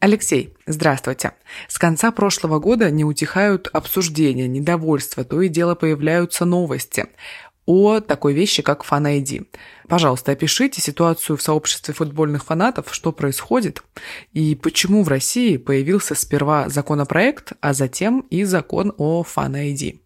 Алексей, 0.07 0.55
здравствуйте. 0.67 1.33
С 1.67 1.79
конца 1.79 2.13
прошлого 2.13 2.61
года 2.61 2.93
не 2.93 3.05
утихают 3.05 3.69
обсуждения, 3.73 4.47
недовольства, 4.47 5.25
то 5.25 5.43
и 5.43 5.49
дело 5.49 5.75
появляются 5.75 6.45
новости 6.45 7.07
о 7.65 7.99
такой 7.99 8.33
вещи, 8.33 8.63
как 8.63 8.85
фан 8.85 9.09
-ID. 9.09 9.49
Пожалуйста, 9.89 10.31
опишите 10.31 10.81
ситуацию 10.81 11.37
в 11.37 11.43
сообществе 11.43 11.93
футбольных 11.93 12.45
фанатов, 12.45 12.95
что 12.95 13.11
происходит 13.11 13.83
и 14.33 14.55
почему 14.55 15.03
в 15.03 15.09
России 15.09 15.57
появился 15.57 16.15
сперва 16.15 16.69
законопроект, 16.69 17.55
а 17.61 17.73
затем 17.73 18.21
и 18.31 18.45
закон 18.45 18.95
о 18.99 19.25
фан 19.25 19.57
-ID. 19.57 19.99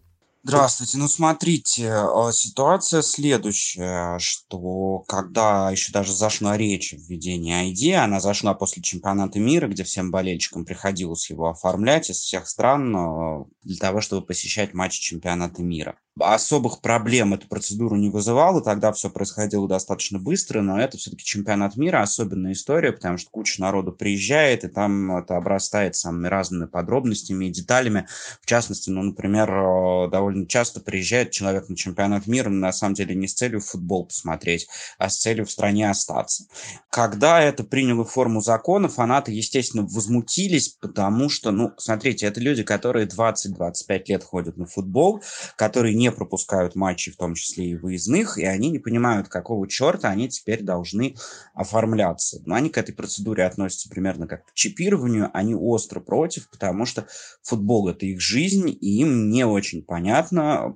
Здравствуйте. 0.42 0.96
Ну, 0.96 1.06
смотрите, 1.06 1.92
а, 1.92 2.32
ситуация 2.32 3.02
следующая, 3.02 4.18
что 4.18 5.00
когда 5.06 5.70
еще 5.70 5.92
даже 5.92 6.14
зашла 6.14 6.56
речь 6.56 6.94
в 6.94 6.96
введении 6.96 7.70
ID, 7.70 7.92
она 7.92 8.20
зашла 8.20 8.54
после 8.54 8.82
чемпионата 8.82 9.38
мира, 9.38 9.68
где 9.68 9.84
всем 9.84 10.10
болельщикам 10.10 10.64
приходилось 10.64 11.28
его 11.28 11.50
оформлять 11.50 12.08
из 12.08 12.16
всех 12.16 12.48
стран 12.48 12.96
а, 12.96 13.44
для 13.62 13.76
того, 13.76 14.00
чтобы 14.00 14.24
посещать 14.24 14.72
матчи 14.72 15.02
чемпионата 15.02 15.62
мира 15.62 15.98
особых 16.18 16.80
проблем 16.80 17.34
эта 17.34 17.46
процедура 17.46 17.96
не 17.96 18.10
вызывала, 18.10 18.62
тогда 18.62 18.92
все 18.92 19.10
происходило 19.10 19.68
достаточно 19.68 20.18
быстро, 20.18 20.60
но 20.60 20.80
это 20.80 20.98
все-таки 20.98 21.24
чемпионат 21.24 21.76
мира, 21.76 22.02
особенная 22.02 22.52
история, 22.52 22.92
потому 22.92 23.16
что 23.18 23.30
куча 23.30 23.60
народу 23.60 23.92
приезжает, 23.92 24.64
и 24.64 24.68
там 24.68 25.16
это 25.16 25.36
обрастает 25.36 25.96
самыми 25.96 26.28
разными 26.28 26.66
подробностями 26.66 27.46
и 27.46 27.50
деталями. 27.50 28.06
В 28.40 28.46
частности, 28.46 28.90
ну, 28.90 29.02
например, 29.02 29.50
э, 29.50 30.10
довольно 30.30 30.46
часто 30.46 30.80
приезжает 30.80 31.32
человек 31.32 31.68
на 31.68 31.76
чемпионат 31.76 32.26
мира, 32.26 32.48
на 32.48 32.72
самом 32.72 32.94
деле 32.94 33.14
не 33.14 33.26
с 33.26 33.34
целью 33.34 33.60
футбол 33.60 34.06
посмотреть, 34.06 34.68
а 34.98 35.08
с 35.08 35.18
целью 35.18 35.44
в 35.44 35.50
стране 35.50 35.90
остаться. 35.90 36.44
Когда 36.88 37.42
это 37.42 37.64
приняло 37.64 38.04
форму 38.04 38.40
закона, 38.40 38.88
фанаты, 38.88 39.32
естественно, 39.32 39.82
возмутились, 39.82 40.68
потому 40.68 41.28
что, 41.28 41.50
ну, 41.50 41.72
смотрите, 41.78 42.26
это 42.26 42.40
люди, 42.40 42.62
которые 42.62 43.06
20-25 43.06 44.02
лет 44.06 44.24
ходят 44.24 44.56
на 44.56 44.66
футбол, 44.66 45.22
которые 45.56 45.94
не 45.94 46.12
пропускают 46.12 46.76
матчи, 46.76 47.10
в 47.10 47.16
том 47.16 47.34
числе 47.34 47.70
и 47.70 47.76
выездных, 47.76 48.38
и 48.38 48.44
они 48.44 48.70
не 48.70 48.78
понимают, 48.78 49.28
какого 49.28 49.68
черта 49.68 50.10
они 50.10 50.28
теперь 50.28 50.62
должны 50.62 51.16
оформляться. 51.54 52.40
Но 52.46 52.54
они 52.54 52.70
к 52.70 52.78
этой 52.78 52.94
процедуре 52.94 53.44
относятся 53.44 53.88
примерно 53.88 54.28
как 54.28 54.46
к 54.46 54.54
чипированию, 54.54 55.30
они 55.34 55.54
остро 55.54 56.00
против, 56.00 56.48
потому 56.50 56.86
что 56.86 57.06
футбол– 57.42 57.88
это 57.90 58.06
их 58.06 58.20
жизнь, 58.20 58.68
и 58.70 59.00
им 59.00 59.30
не 59.30 59.44
очень 59.44 59.82
понятно, 59.82 60.19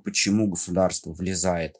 почему 0.03 0.47
государство 0.47 1.11
влезает 1.11 1.75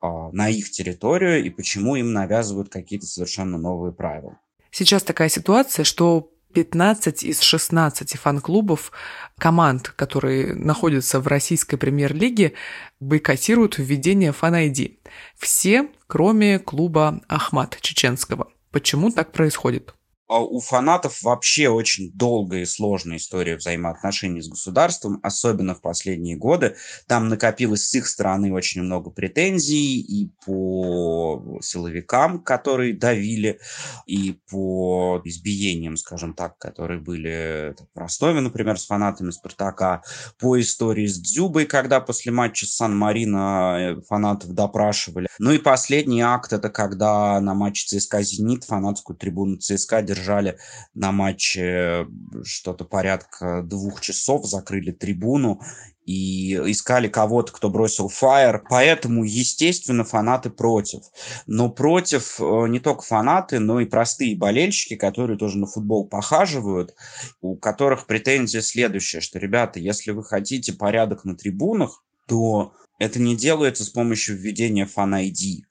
а, 0.00 0.30
на 0.32 0.48
их 0.48 0.70
территорию 0.70 1.44
и 1.44 1.50
почему 1.50 1.96
им 1.96 2.12
навязывают 2.12 2.68
какие-то 2.68 3.06
совершенно 3.06 3.58
новые 3.58 3.92
правила. 3.92 4.38
Сейчас 4.70 5.02
такая 5.02 5.28
ситуация, 5.28 5.84
что 5.84 6.30
15 6.54 7.24
из 7.24 7.40
16 7.40 8.16
фан-клубов 8.16 8.92
команд, 9.36 9.88
которые 9.90 10.54
находятся 10.54 11.20
в 11.20 11.26
российской 11.26 11.76
премьер-лиге, 11.76 12.54
бойкотируют 13.00 13.78
введение 13.78 14.32
фан-ID. 14.32 14.98
Все, 15.36 15.88
кроме 16.06 16.58
клуба 16.58 17.20
«Ахмат» 17.28 17.78
чеченского. 17.80 18.48
Почему 18.70 19.10
так 19.10 19.32
происходит? 19.32 19.94
А 20.28 20.40
у 20.40 20.60
фанатов 20.60 21.22
вообще 21.22 21.68
очень 21.70 22.12
долгая 22.12 22.62
и 22.62 22.66
сложная 22.66 23.16
история 23.16 23.56
взаимоотношений 23.56 24.42
с 24.42 24.48
государством, 24.48 25.20
особенно 25.22 25.74
в 25.74 25.80
последние 25.80 26.36
годы. 26.36 26.76
Там 27.06 27.28
накопилось 27.28 27.88
с 27.88 27.94
их 27.94 28.06
стороны 28.06 28.52
очень 28.52 28.82
много 28.82 29.10
претензий 29.10 30.00
и 30.00 30.30
по 30.44 31.58
силовикам, 31.62 32.42
которые 32.42 32.92
давили, 32.94 33.58
и 34.06 34.38
по 34.50 35.22
избиениям, 35.24 35.96
скажем 35.96 36.34
так, 36.34 36.58
которые 36.58 37.00
были 37.00 37.74
в 37.94 37.98
Ростове, 37.98 38.40
например, 38.40 38.78
с 38.78 38.86
фанатами 38.86 39.30
«Спартака», 39.30 40.02
по 40.38 40.60
истории 40.60 41.06
с 41.06 41.18
Дзюбой, 41.18 41.64
когда 41.64 42.00
после 42.00 42.32
матча 42.32 42.66
с 42.66 42.76
Сан-Марино 42.76 44.02
фанатов 44.06 44.52
допрашивали. 44.52 45.28
Ну 45.38 45.52
и 45.52 45.58
последний 45.58 46.20
акт– 46.20 46.52
это 46.54 46.68
когда 46.68 47.40
на 47.40 47.54
матче 47.54 47.86
ЦСКА 47.86 48.22
«Зенит» 48.22 48.64
фанатскую 48.64 49.16
трибуну 49.16 49.56
ЦСКА 49.56 50.02
держали 50.18 50.58
на 50.94 51.12
матче 51.12 52.06
что-то 52.44 52.84
порядка 52.84 53.62
двух 53.62 54.00
часов, 54.00 54.46
закрыли 54.46 54.90
трибуну 54.90 55.60
и 56.04 56.54
искали 56.70 57.08
кого-то, 57.08 57.52
кто 57.52 57.68
бросил 57.68 58.08
фаер. 58.08 58.64
Поэтому, 58.68 59.24
естественно, 59.24 60.04
фанаты 60.04 60.48
против. 60.48 61.02
Но 61.46 61.68
против 61.68 62.40
э, 62.40 62.66
не 62.68 62.80
только 62.80 63.02
фанаты, 63.02 63.58
но 63.58 63.80
и 63.80 63.84
простые 63.84 64.34
болельщики, 64.34 64.96
которые 64.96 65.38
тоже 65.38 65.58
на 65.58 65.66
футбол 65.66 66.08
похаживают, 66.08 66.94
у 67.42 67.56
которых 67.56 68.06
претензия 68.06 68.62
следующая, 68.62 69.20
что, 69.20 69.38
ребята, 69.38 69.80
если 69.80 70.12
вы 70.12 70.24
хотите 70.24 70.72
порядок 70.72 71.24
на 71.24 71.36
трибунах, 71.36 72.02
то 72.26 72.72
это 72.98 73.20
не 73.20 73.36
делается 73.36 73.84
с 73.84 73.90
помощью 73.90 74.36
введения 74.36 74.86
фан-ID. 74.86 75.62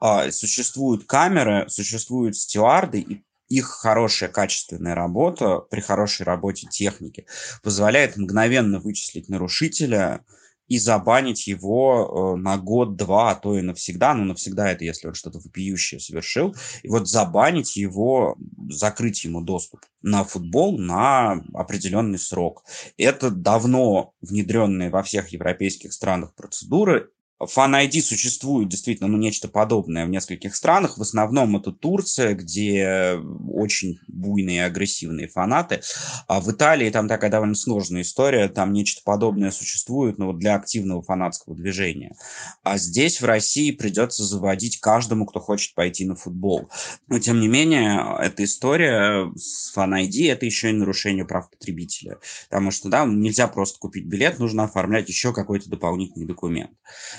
А, 0.00 0.30
существуют 0.30 1.04
камеры, 1.04 1.66
существуют 1.68 2.36
стюарды, 2.36 3.00
и 3.00 3.22
их 3.48 3.66
хорошая 3.66 4.28
качественная 4.28 4.94
работа 4.94 5.58
при 5.58 5.80
хорошей 5.80 6.24
работе 6.24 6.66
техники 6.68 7.26
позволяет 7.62 8.16
мгновенно 8.16 8.80
вычислить 8.80 9.28
нарушителя 9.28 10.24
и 10.68 10.78
забанить 10.78 11.46
его 11.46 12.34
э, 12.34 12.40
на 12.40 12.58
год-два, 12.58 13.30
а 13.30 13.34
то 13.36 13.56
и 13.56 13.62
навсегда. 13.62 14.14
Ну, 14.14 14.24
навсегда 14.24 14.70
это 14.70 14.84
если 14.84 15.08
он 15.08 15.14
что-то 15.14 15.38
вопиющее 15.38 16.00
совершил. 16.00 16.56
И 16.82 16.88
вот 16.88 17.08
забанить 17.08 17.76
его, 17.76 18.36
закрыть 18.68 19.24
ему 19.24 19.42
доступ 19.42 19.80
на 20.02 20.24
футбол 20.24 20.76
на 20.78 21.44
определенный 21.54 22.18
срок. 22.18 22.64
Это 22.96 23.30
давно 23.30 24.12
внедренные 24.20 24.90
во 24.90 25.02
всех 25.02 25.28
европейских 25.28 25.92
странах 25.92 26.34
процедуры, 26.34 27.10
Fan 27.42 27.72
ID 27.86 28.00
существует 28.00 28.70
действительно 28.70 29.08
ну, 29.08 29.18
нечто 29.18 29.48
подобное 29.48 30.06
в 30.06 30.08
нескольких 30.08 30.56
странах. 30.56 30.96
В 30.96 31.02
основном 31.02 31.56
это 31.56 31.70
Турция, 31.70 32.34
где 32.34 33.20
очень 33.52 33.98
буйные 34.08 34.64
агрессивные 34.64 35.28
фанаты. 35.28 35.82
А 36.28 36.40
в 36.40 36.50
Италии 36.50 36.88
там 36.88 37.08
такая 37.08 37.30
довольно 37.30 37.54
сложная 37.54 38.02
история. 38.02 38.48
Там 38.48 38.72
нечто 38.72 39.02
подобное 39.04 39.50
существует, 39.50 40.16
но 40.16 40.32
для 40.32 40.54
активного 40.54 41.02
фанатского 41.02 41.54
движения. 41.54 42.16
А 42.62 42.78
здесь, 42.78 43.20
в 43.20 43.26
России, 43.26 43.70
придется 43.70 44.24
заводить 44.24 44.80
каждому, 44.80 45.26
кто 45.26 45.38
хочет 45.38 45.74
пойти 45.74 46.06
на 46.06 46.16
футбол. 46.16 46.70
Но, 47.06 47.18
тем 47.18 47.40
не 47.40 47.48
менее, 47.48 48.16
эта 48.18 48.44
история 48.44 49.30
с 49.36 49.76
Fan 49.76 49.90
ID– 50.06 50.32
это 50.32 50.46
еще 50.46 50.70
и 50.70 50.72
нарушение 50.72 51.26
прав 51.26 51.50
потребителя. 51.50 52.18
Потому 52.48 52.70
что, 52.70 52.88
да, 52.88 53.04
нельзя 53.04 53.46
просто 53.46 53.78
купить 53.78 54.06
билет, 54.06 54.38
нужно 54.38 54.64
оформлять 54.64 55.10
еще 55.10 55.34
какой-то 55.34 55.68
дополнительный 55.68 56.26
документ 56.26 56.70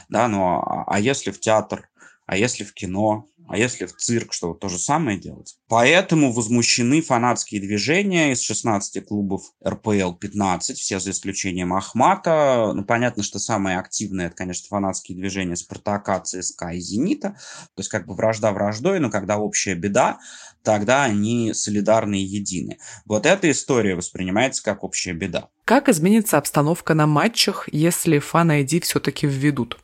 да, 0.09 0.27
ну 0.27 0.43
а, 0.43 0.83
а 0.87 0.99
если 0.99 1.31
в 1.31 1.39
театр, 1.39 1.89
а 2.25 2.37
если 2.37 2.63
в 2.63 2.73
кино, 2.73 3.29
а 3.47 3.57
если 3.57 3.85
в 3.85 3.95
цирк, 3.95 4.33
что 4.33 4.53
то 4.53 4.67
же 4.67 4.77
самое 4.77 5.17
делать. 5.17 5.55
Поэтому 5.69 6.33
возмущены 6.33 7.01
фанатские 7.01 7.61
движения 7.61 8.33
из 8.33 8.41
16 8.41 9.05
клубов 9.05 9.41
РПЛ 9.65 10.13
15, 10.13 10.77
все 10.77 10.99
за 10.99 11.11
исключением 11.11 11.73
Ахмата. 11.73 12.73
Ну, 12.75 12.83
понятно, 12.83 13.23
что 13.23 13.39
самые 13.39 13.79
активные, 13.79 14.27
это, 14.27 14.35
конечно, 14.35 14.67
фанатские 14.67 15.17
движения 15.17 15.55
Спартака, 15.55 16.19
ЦСКА 16.19 16.71
и 16.71 16.79
Зенита. 16.79 17.37
То 17.75 17.79
есть 17.79 17.89
как 17.89 18.05
бы 18.05 18.15
вражда 18.15 18.51
враждой, 18.51 18.99
но 18.99 19.09
когда 19.09 19.37
общая 19.37 19.75
беда, 19.75 20.19
тогда 20.61 21.05
они 21.05 21.53
солидарны 21.53 22.21
и 22.21 22.25
едины. 22.25 22.79
Вот 23.05 23.25
эта 23.25 23.49
история 23.49 23.95
воспринимается 23.95 24.61
как 24.61 24.83
общая 24.83 25.13
беда. 25.13 25.47
Как 25.63 25.87
изменится 25.87 26.37
обстановка 26.37 26.93
на 26.93 27.07
матчах, 27.07 27.69
если 27.71 28.19
фан-айди 28.19 28.81
все-таки 28.81 29.25
введут? 29.25 29.77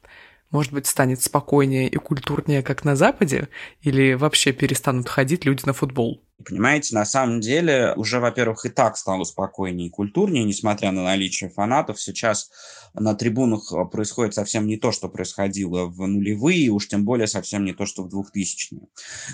Может 0.53 0.71
быть, 0.71 0.87
станет 0.87 1.21
спокойнее 1.21 1.89
и 1.89 1.97
культурнее, 1.97 2.61
как 2.61 2.85
на 2.85 2.95
Западе, 2.95 3.49
или 3.81 4.13
вообще 4.13 4.53
перестанут 4.53 5.09
ходить 5.09 5.45
люди 5.45 5.65
на 5.65 5.73
футбол? 5.73 6.23
Понимаете, 6.47 6.95
на 6.95 7.05
самом 7.05 7.41
деле 7.41 7.93
уже, 7.95 8.19
во-первых, 8.19 8.65
и 8.65 8.69
так 8.69 8.97
стало 8.97 9.23
спокойнее 9.23 9.87
и 9.87 9.91
культурнее, 9.91 10.43
несмотря 10.43 10.91
на 10.91 11.03
наличие 11.03 11.49
фанатов. 11.49 12.01
Сейчас 12.01 12.49
на 12.93 13.15
трибунах 13.15 13.71
э, 13.71 13.85
происходит 13.85 14.33
совсем 14.33 14.67
не 14.67 14.77
то, 14.77 14.91
что 14.91 15.09
происходило 15.09 15.85
в 15.85 16.05
нулевые, 16.07 16.69
уж 16.69 16.87
тем 16.87 17.05
более 17.05 17.27
совсем 17.27 17.65
не 17.65 17.73
то, 17.73 17.85
что 17.85 18.03
в 18.03 18.09
двухтысячные. 18.09 18.87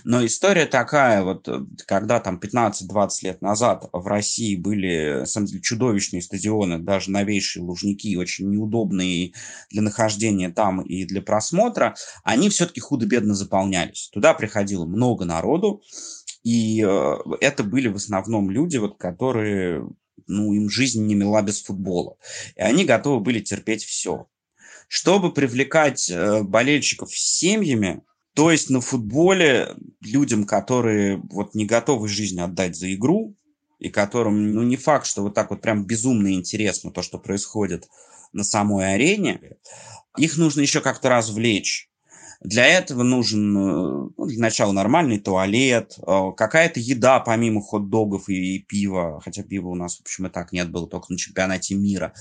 Но 0.04 0.26
история 0.26 0.66
такая, 0.66 1.24
вот 1.24 1.48
э, 1.48 1.66
когда 1.86 2.20
там 2.20 2.40
15-20 2.40 3.10
лет 3.24 3.42
назад 3.42 3.90
в 3.92 4.08
России 4.08 4.56
были, 4.56 5.20
на 5.20 5.26
самом 5.26 5.48
деле, 5.48 5.62
чудовищные 5.62 6.22
стадионы, 6.22 6.80
даже 6.80 7.12
новейшие 7.12 7.64
лужники, 7.64 8.16
очень 8.16 8.50
неудобные 8.50 9.34
для 9.70 9.82
нахождения 9.82 10.50
там 10.50 10.82
и 10.82 11.06
для 11.06 11.22
просмотра, 11.22 11.96
они 12.24 12.50
все-таки 12.50 12.80
худо-бедно 12.80 13.34
заполнялись. 13.34 14.10
Туда 14.14 14.34
приходило 14.34 14.86
много 14.86 15.26
народу, 15.26 15.82
и 16.44 16.84
э, 16.84 17.18
это 17.42 17.64
были 17.64 17.88
в 17.88 17.96
основном 17.96 18.50
люди, 18.50 18.78
вот, 18.78 18.98
которые, 18.98 19.88
ну, 20.28 20.54
им 20.54 20.70
жизнь 20.70 21.06
не 21.06 21.16
мила 21.16 21.42
без 21.42 21.62
футбола. 21.62 22.18
И 22.56 22.62
они 22.62 22.86
готовы 22.86 23.20
были 23.20 23.40
терпеть 23.40 23.84
все. 23.84 24.28
Чтобы 24.88 25.34
привлекать 25.34 26.10
э, 26.10 26.44
болельщиков 26.44 27.16
семьями, 27.16 28.02
то 28.34 28.52
есть 28.52 28.70
на 28.70 28.80
футболе 28.80 29.76
людям, 30.02 30.46
которые 30.46 31.22
вот 31.30 31.56
не 31.56 31.66
готовы 31.66 32.08
жизнь 32.08 32.40
отдать 32.40 32.76
за 32.76 32.94
игру, 32.94 33.36
и 33.80 33.90
которым, 33.90 34.54
ну, 34.54 34.64
не 34.64 34.78
факт, 34.78 35.06
что 35.06 35.24
вот 35.24 35.34
так 35.34 35.50
вот 35.50 35.62
прям 35.62 35.86
безумно 35.86 36.34
интересно 36.34 36.92
то, 36.92 37.02
что 37.02 37.18
происходит 37.18 37.88
на 38.34 38.44
самой 38.44 38.94
арене, 38.94 39.58
их 40.18 40.38
нужно 40.38 40.62
еще 40.62 40.82
как-то 40.82 41.10
развлечь. 41.10 41.89
Для 42.42 42.66
этого 42.66 43.04
нужен, 43.04 43.58
э, 43.58 44.10
ну, 44.18 44.26
для 44.26 44.40
начала, 44.40 44.72
нормальный 44.72 45.20
туалет, 45.20 45.98
э, 46.00 46.32
какая-то 46.38 46.80
еда 46.80 47.20
помимо 47.20 47.62
хот-догов 47.62 48.30
и 48.30 48.60
пива, 48.60 49.20
хотя 49.24 49.44
пива 49.44 49.68
у 49.68 49.76
нас, 49.76 49.98
в 49.98 50.02
общем, 50.02 50.28
и 50.28 50.30
так 50.30 50.54
нет, 50.54 50.72
было 50.72 50.88
только 50.88 51.12
на 51.12 51.18
чемпионате 51.18 51.76
мира. 51.76 52.14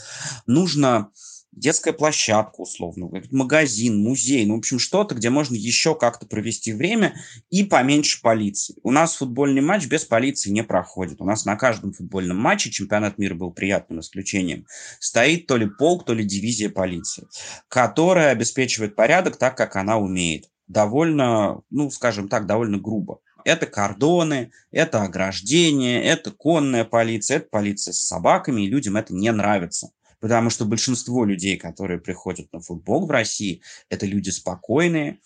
Нужно 0.47 1.11
детская 1.53 1.93
площадка 1.93 2.61
условно, 2.61 3.11
магазин, 3.31 3.99
музей, 4.03 4.47
ну, 4.47 4.55
в 4.55 4.59
общем, 4.59 4.79
что-то, 4.79 5.15
где 5.15 5.31
можно 5.31 5.55
еще 5.55 5.95
как-то 5.95 6.27
провести 6.27 6.73
время 6.73 7.15
и 7.51 7.65
поменьше 7.65 8.21
полиции. 8.23 8.77
У 8.83 8.91
нас 8.91 9.17
футбольный 9.17 9.63
матч 9.63 9.87
без 9.87 10.05
полиции 10.05 10.51
не 10.51 10.63
проходит. 10.63 11.21
У 11.21 11.25
нас 11.25 11.45
на 11.45 11.57
каждом 11.57 11.93
футбольном 11.93 12.39
матче, 12.39 12.71
чемпионат 12.71 13.19
мира 13.19 13.35
был 13.35 13.51
приятным 13.51 14.01
исключением, 14.01 14.67
стоит 15.01 15.47
то 15.47 15.57
ли 15.57 15.69
полк, 15.69 16.05
то 16.05 16.15
ли 16.15 16.25
дивизия 16.25 16.71
полиции, 16.71 17.27
которая 17.69 18.31
обеспечивает 18.31 18.95
порядок 18.95 19.37
так, 19.37 19.57
как 19.57 19.77
она 19.77 19.99
умеет. 19.99 20.49
Довольно, 20.67 21.63
ну, 21.71 21.91
скажем 21.91 22.29
так, 22.29 22.47
довольно 22.47 22.79
грубо. 22.79 23.21
Это 23.45 23.65
кордоны, 23.65 24.53
это 24.71 25.03
ограждение, 25.03 26.03
это 26.03 26.31
конная 26.31 26.85
полиция, 26.85 27.39
это 27.39 27.49
полиция 27.51 27.93
с 27.93 28.07
собаками, 28.07 28.63
и 28.63 28.69
людям 28.69 28.97
это 28.97 29.15
не 29.15 29.33
нравится 29.33 29.91
потому 30.21 30.51
что 30.51 30.65
большинство 30.65 31.25
людей, 31.25 31.57
которые 31.57 32.01
приходят 32.01 32.53
на 32.53 32.61
футбол 32.61 33.07
в 33.07 33.11
России, 33.11 33.63
это 33.89 34.07
люди 34.07 34.31
спокойные, 34.31 35.19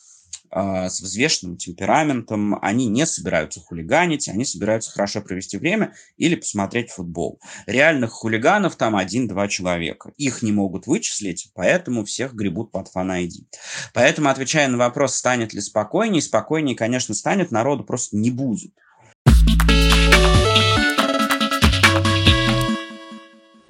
а, 0.54 0.90
с 0.90 1.00
взвешенным 1.00 1.56
темпераментом, 1.56 2.58
они 2.61 2.87
не 2.87 3.06
собираются 3.06 3.61
хулиганить, 3.61 4.28
они 4.28 4.44
собираются 4.44 4.90
хорошо 4.90 5.22
провести 5.22 5.56
время 5.56 5.94
или 6.18 6.34
посмотреть 6.34 6.90
футбол. 6.90 7.40
Реальных 7.66 8.11
хулиганов 8.11 8.76
там 8.76 8.94
один-два 8.94 9.49
человека. 9.49 10.12
Их 10.18 10.42
не 10.42 10.52
могут 10.52 10.87
вычислить, 10.87 11.50
поэтому 11.54 12.04
всех 12.04 12.34
гребут 12.34 12.70
под 12.70 12.88
фан-айди. 12.88 13.46
Поэтому, 13.94 14.28
отвечая 14.28 14.68
на 14.68 14.76
вопрос, 14.76 15.14
станет 15.14 15.54
ли 15.54 15.62
спокойнее, 15.62 16.20
спокойнее, 16.20 16.76
конечно, 16.76 17.14
станет, 17.14 17.50
народу 17.50 17.84
просто 17.84 18.18
не 18.18 18.30
будет. 18.30 18.75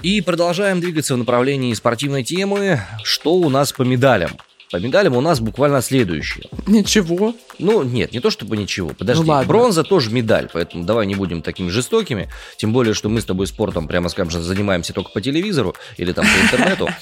И 0.03 0.21
продолжаем 0.21 0.81
двигаться 0.81 1.15
в 1.15 1.19
направлении 1.19 1.73
спортивной 1.75 2.25
темы. 2.25 2.81
Что 3.05 3.35
у 3.35 3.49
нас 3.49 3.73
по 3.73 3.83
медалям? 3.83 4.33
По 4.73 4.79
медалям 4.79 5.15
у 5.15 5.21
нас 5.21 5.39
буквально 5.39 5.83
следующее. 5.83 6.47
Ничего. 6.67 7.35
Ну, 7.59 7.83
нет, 7.83 8.13
не 8.13 8.21
то 8.21 8.31
чтобы 8.31 8.57
ничего. 8.57 8.89
Подожди, 8.99 9.31
ну, 9.31 9.45
бронза 9.45 9.85
тоже 9.85 10.11
медаль, 10.11 10.49
поэтому 10.51 10.85
давай 10.85 11.07
не 11.07 11.15
будем 11.15 11.43
такими 11.43 11.69
жестокими. 11.69 12.31
Тем 12.57 12.73
более, 12.73 12.95
что 12.95 13.11
мы 13.11 13.21
с 13.21 13.27
тобой 13.27 13.47
спортом, 13.47 13.87
прямо 13.87 14.09
скажем, 14.09 14.43
занимаемся 14.43 14.95
только 14.95 15.11
по 15.11 15.21
телевизору 15.21 15.75
или 15.99 16.13
там 16.13 16.25
по 16.25 16.45
интернету. 16.45 16.89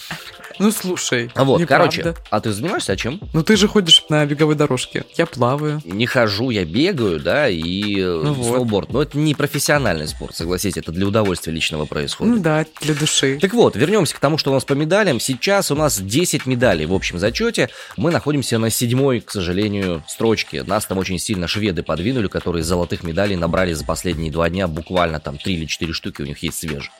Ну, 0.60 0.70
слушай, 0.72 1.30
Вот, 1.34 1.58
неправда. 1.58 2.02
короче, 2.02 2.14
а 2.28 2.40
ты 2.42 2.52
занимаешься 2.52 2.92
а 2.92 2.96
чем? 2.96 3.18
Ну, 3.32 3.42
ты 3.42 3.56
же 3.56 3.66
ходишь 3.66 4.04
на 4.10 4.26
беговой 4.26 4.56
дорожке. 4.56 5.04
Я 5.16 5.24
плаваю. 5.24 5.80
Не 5.86 6.04
хожу, 6.04 6.50
я 6.50 6.66
бегаю, 6.66 7.18
да, 7.18 7.48
и 7.48 7.98
э, 7.98 8.20
ну 8.22 8.34
сноуборд. 8.34 8.88
Вот. 8.88 8.92
Но 8.92 9.02
это 9.02 9.16
не 9.16 9.34
профессиональный 9.34 10.06
спорт, 10.06 10.36
согласитесь, 10.36 10.76
это 10.76 10.92
для 10.92 11.06
удовольствия 11.06 11.54
личного 11.54 11.86
происходит. 11.86 12.34
Ну 12.34 12.42
да, 12.42 12.66
для 12.82 12.94
души. 12.94 13.38
Так 13.40 13.54
вот, 13.54 13.74
вернемся 13.74 14.14
к 14.14 14.18
тому, 14.18 14.36
что 14.36 14.50
у 14.50 14.54
нас 14.54 14.66
по 14.66 14.74
медалям. 14.74 15.18
Сейчас 15.18 15.70
у 15.70 15.74
нас 15.74 15.98
10 15.98 16.44
медалей 16.44 16.84
в 16.84 16.92
общем 16.92 17.18
зачете. 17.18 17.59
Мы 17.96 18.10
находимся 18.10 18.58
на 18.58 18.70
седьмой, 18.70 19.20
к 19.20 19.30
сожалению, 19.30 20.02
строчке. 20.08 20.62
Нас 20.62 20.86
там 20.86 20.98
очень 20.98 21.18
сильно 21.18 21.48
шведы 21.48 21.82
подвинули, 21.82 22.28
которые 22.28 22.62
золотых 22.62 23.02
медалей 23.02 23.36
набрали 23.36 23.72
за 23.72 23.84
последние 23.84 24.32
два 24.32 24.48
дня. 24.48 24.68
Буквально 24.68 25.20
там 25.20 25.38
3 25.38 25.54
или 25.54 25.64
4 25.66 25.92
штуки 25.92 26.22
у 26.22 26.26
них 26.26 26.38
есть 26.42 26.58
свежих. 26.58 26.92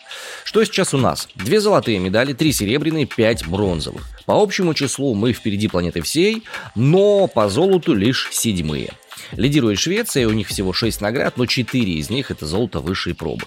Что 0.45 0.65
сейчас 0.65 0.95
у 0.95 0.99
нас? 0.99 1.29
Две 1.35 1.61
золотые 1.61 1.99
медали, 1.99 2.33
три 2.33 2.53
серебряные, 2.53 3.07
пять 3.07 3.47
бронзовых. 3.47 4.09
По 4.27 4.41
общему 4.41 4.75
числу 4.75 5.15
мы 5.15 5.33
впереди 5.33 5.69
планеты 5.69 6.03
всей, 6.03 6.43
но 6.75 7.27
по 7.27 7.49
золоту 7.49 7.95
лишь 7.95 8.29
седьмые. 8.33 8.91
Лидирует 9.33 9.79
Швеция, 9.79 10.27
у 10.27 10.33
них 10.33 10.49
всего 10.49 10.73
6 10.73 11.01
наград, 11.01 11.37
но 11.37 11.47
4 11.47 11.93
из 11.93 12.11
них 12.11 12.31
это 12.31 12.47
золото 12.47 12.81
высшей 12.81 13.15
пробы. 13.15 13.47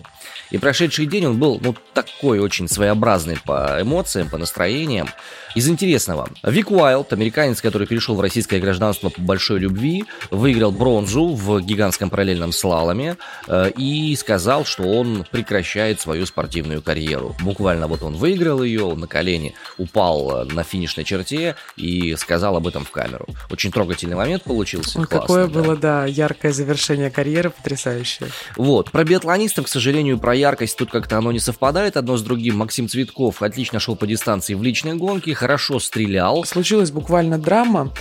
И 0.51 0.57
прошедший 0.57 1.05
день 1.05 1.25
он 1.25 1.39
был, 1.39 1.59
ну, 1.61 1.75
такой 1.93 2.39
очень 2.39 2.67
своеобразный 2.67 3.37
по 3.43 3.77
эмоциям, 3.81 4.29
по 4.29 4.37
настроениям. 4.37 5.09
Из 5.55 5.67
интересного. 5.69 6.29
Вик 6.41 6.71
Уайлд, 6.71 7.13
американец, 7.13 7.61
который 7.61 7.85
перешел 7.85 8.15
в 8.15 8.21
российское 8.21 8.59
гражданство 8.59 9.09
по 9.09 9.21
большой 9.21 9.59
любви, 9.59 10.05
выиграл 10.31 10.71
бронзу 10.71 11.27
в 11.27 11.61
гигантском 11.61 12.09
параллельном 12.09 12.51
слаломе 12.51 13.17
э, 13.47 13.69
и 13.77 14.15
сказал, 14.15 14.65
что 14.65 14.83
он 14.83 15.25
прекращает 15.29 16.01
свою 16.01 16.25
спортивную 16.25 16.81
карьеру. 16.81 17.35
Буквально 17.41 17.87
вот 17.87 18.01
он 18.01 18.15
выиграл 18.15 18.63
ее, 18.63 18.83
он 18.83 18.99
на 18.99 19.07
колени 19.07 19.53
упал 19.77 20.41
э, 20.41 20.45
на 20.45 20.63
финишной 20.63 21.03
черте 21.03 21.55
и 21.75 22.15
сказал 22.15 22.55
об 22.55 22.65
этом 22.65 22.83
в 22.83 22.89
камеру. 22.89 23.27
Очень 23.51 23.71
трогательный 23.71 24.15
момент 24.15 24.43
получился. 24.43 24.99
Ой, 24.99 25.07
какое 25.07 25.47
да. 25.47 25.59
Было, 25.63 25.75
да, 25.75 26.05
яркое 26.05 26.51
завершение 26.51 27.09
карьеры, 27.09 27.49
потрясающее. 27.49 28.29
Вот. 28.57 28.91
Про 28.91 29.03
биатлонистов, 29.03 29.65
к 29.65 29.67
сожалению, 29.67 30.19
про 30.19 30.35
яркость 30.35 30.77
тут 30.77 30.91
как-то 30.91 31.17
оно 31.17 31.31
не 31.31 31.39
совпадает 31.39 31.97
одно 31.97 32.17
с 32.17 32.21
другим. 32.21 32.57
Максим 32.57 32.87
Цветков 32.87 33.41
отлично 33.41 33.79
шел 33.79 33.95
по 33.95 34.05
дистанции 34.07 34.53
в 34.53 34.63
личной 34.63 34.95
гонке, 34.95 35.33
хорошо 35.33 35.79
стрелял. 35.79 36.43
Случилась 36.43 36.91
буквально 36.91 37.37
драма. 37.37 37.91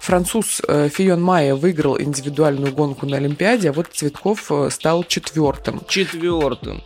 Француз 0.00 0.60
э, 0.66 0.88
Фион 0.88 1.22
Майя 1.22 1.54
выиграл 1.54 2.00
индивидуальную 2.00 2.72
гонку 2.72 3.06
на 3.06 3.16
Олимпиаде, 3.16 3.70
а 3.70 3.72
вот 3.72 3.88
Цветков 3.92 4.50
э, 4.50 4.68
стал 4.70 5.04
четвертым. 5.04 5.82
Четвертым. 5.88 6.82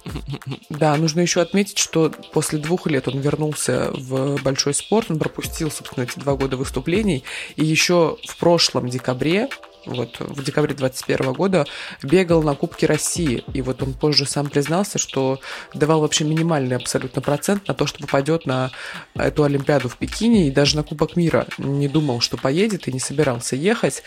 Да, 0.68 0.96
нужно 0.96 1.20
еще 1.20 1.40
отметить, 1.40 1.79
что 1.79 2.12
после 2.33 2.59
двух 2.59 2.87
лет 2.87 3.09
он 3.09 3.20
вернулся 3.20 3.90
в 3.92 4.42
большой 4.42 4.75
спорт, 4.75 5.11
он 5.11 5.18
пропустил, 5.18 5.70
собственно, 5.70 6.05
эти 6.05 6.18
два 6.18 6.35
года 6.35 6.57
выступлений, 6.57 7.25
и 7.57 7.64
еще 7.64 8.18
в 8.27 8.37
прошлом 8.37 8.88
декабре 8.88 9.49
вот 9.87 10.18
в 10.20 10.42
декабре 10.42 10.75
2021 10.75 11.33
года 11.33 11.66
бегал 12.03 12.42
на 12.42 12.55
Кубке 12.55 12.87
России. 12.87 13.44
И 13.55 13.62
вот 13.62 13.83
он 13.83 13.94
позже 13.94 14.27
сам 14.27 14.49
признался, 14.49 14.99
что 14.99 15.40
давал 15.75 16.01
вообще 16.01 16.25
минимальный 16.25 16.77
абсолютно 16.77 17.22
процент 17.22 17.66
на 17.68 17.75
то, 17.75 17.87
что 17.87 18.01
попадет 18.01 18.46
на 18.46 18.70
эту 19.14 19.44
Олимпиаду 19.44 19.88
в 19.88 19.96
Пекине 19.96 20.49
и 20.49 20.51
даже 20.51 20.77
на 20.77 20.83
Кубок 20.83 21.16
мира. 21.16 21.46
Не 21.59 21.88
думал, 21.88 22.20
что 22.20 22.37
поедет 22.37 22.88
и 22.88 22.92
не 22.92 23.01
собирался 23.01 23.57
ехать. 23.57 24.03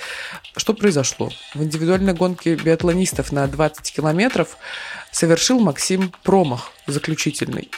Что 0.56 0.74
произошло? 0.74 1.30
В 1.54 1.64
индивидуальной 1.64 2.14
гонке 2.14 2.56
биатлонистов 2.56 3.32
на 3.32 3.48
20 3.48 3.92
километров 3.92 4.58
совершил 5.12 5.60
Максим 5.60 6.12
промах 6.24 6.72
заключительный. 6.88 7.70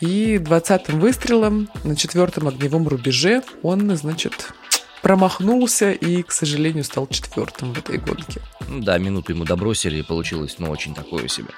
И 0.00 0.36
20-м 0.36 1.00
выстрелом 1.00 1.68
на 1.84 1.96
четвертом 1.96 2.48
огневом 2.48 2.88
рубеже 2.88 3.42
он, 3.62 3.96
значит, 3.96 4.52
промахнулся 5.04 5.92
и, 5.92 6.22
к 6.22 6.32
сожалению, 6.32 6.82
стал 6.82 7.06
четвертым 7.06 7.74
в 7.74 7.78
этой 7.78 7.98
гонке. 7.98 8.40
Ну 8.68 8.80
да, 8.80 8.96
минуту 8.96 9.32
ему 9.32 9.44
добросили, 9.44 9.98
и 9.98 10.02
получилось, 10.02 10.56
ну, 10.58 10.70
очень 10.70 10.94
такое 10.94 11.28
себе. 11.28 11.48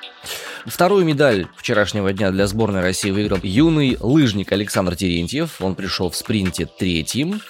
Вторую 0.67 1.05
медаль 1.05 1.47
вчерашнего 1.57 2.13
дня 2.13 2.33
для 2.33 2.49
сборной 2.49 2.81
России 2.81 3.13
выиграл 3.13 3.39
юный 3.45 3.97
лыжник 4.01 4.51
Александр 4.51 4.97
Терентьев. 4.97 5.61
Он 5.61 5.77
пришел 5.77 6.11
в 6.11 6.17
спринте 6.17 6.67
третьим. 6.67 7.41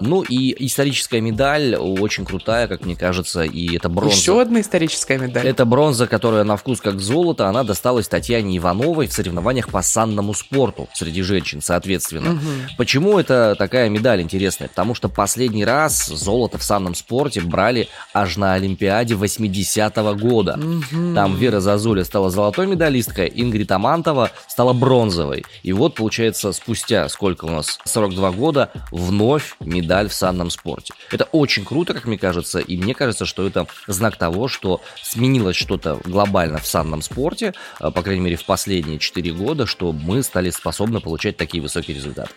Ну 0.00 0.22
и 0.22 0.66
историческая 0.66 1.20
медаль 1.20 1.76
очень 1.76 2.24
крутая, 2.24 2.66
как 2.66 2.84
мне 2.84 2.96
кажется, 2.96 3.44
и 3.44 3.76
это 3.76 3.88
бронза. 3.88 4.16
Еще 4.16 4.40
одна 4.40 4.60
историческая 4.60 5.18
медаль. 5.18 5.46
Это 5.46 5.64
бронза, 5.64 6.08
которая 6.08 6.42
на 6.42 6.56
вкус 6.56 6.80
как 6.80 7.00
золото, 7.00 7.46
она 7.46 7.62
досталась 7.62 8.08
Татьяне 8.08 8.58
Ивановой 8.58 9.06
в 9.06 9.12
соревнованиях 9.12 9.68
по 9.68 9.82
санному 9.82 10.34
спорту 10.34 10.88
среди 10.94 11.22
женщин, 11.22 11.62
соответственно. 11.62 12.32
Угу. 12.32 12.76
Почему 12.76 13.20
это 13.20 13.54
такая 13.56 13.88
медаль 13.88 14.20
интересная? 14.20 14.66
Потому 14.66 14.96
что 14.96 15.08
последний 15.08 15.43
раз 15.64 16.06
золото 16.06 16.58
в 16.58 16.62
санном 16.62 16.94
спорте 16.94 17.40
брали 17.40 17.88
аж 18.12 18.36
на 18.36 18.54
Олимпиаде 18.54 19.14
80-го 19.14 20.14
года. 20.14 20.58
Угу. 20.58 21.14
Там 21.14 21.36
Вера 21.36 21.60
Зазуля 21.60 22.04
стала 22.04 22.30
золотой 22.30 22.66
медалисткой, 22.66 23.32
Ингрид 23.34 23.70
Амантова 23.72 24.30
стала 24.48 24.72
бронзовой. 24.72 25.44
И 25.62 25.72
вот, 25.72 25.94
получается, 25.94 26.52
спустя 26.52 27.08
сколько 27.08 27.46
у 27.46 27.50
нас? 27.50 27.78
42 27.84 28.30
года 28.32 28.70
вновь 28.90 29.56
медаль 29.60 29.94
медаль 29.94 30.08
в 30.08 30.14
санном 30.14 30.50
спорте. 30.50 30.94
Это 31.10 31.24
очень 31.24 31.64
круто, 31.64 31.94
как 31.94 32.06
мне 32.06 32.18
кажется, 32.18 32.58
и 32.58 32.76
мне 32.76 32.94
кажется, 32.94 33.26
что 33.26 33.46
это 33.46 33.66
знак 33.86 34.16
того, 34.16 34.48
что 34.48 34.80
сменилось 35.02 35.56
что-то 35.56 36.00
глобально 36.04 36.58
в 36.58 36.66
санном 36.66 37.02
спорте, 37.02 37.54
э, 37.80 37.90
по 37.90 38.02
крайней 38.02 38.22
мере 38.22 38.36
в 38.36 38.44
последние 38.44 38.98
4 38.98 39.32
года, 39.32 39.66
что 39.66 39.92
мы 39.92 40.22
стали 40.22 40.50
способны 40.50 41.00
получать 41.00 41.36
такие 41.36 41.62
высокие 41.62 41.96
результаты. 41.96 42.32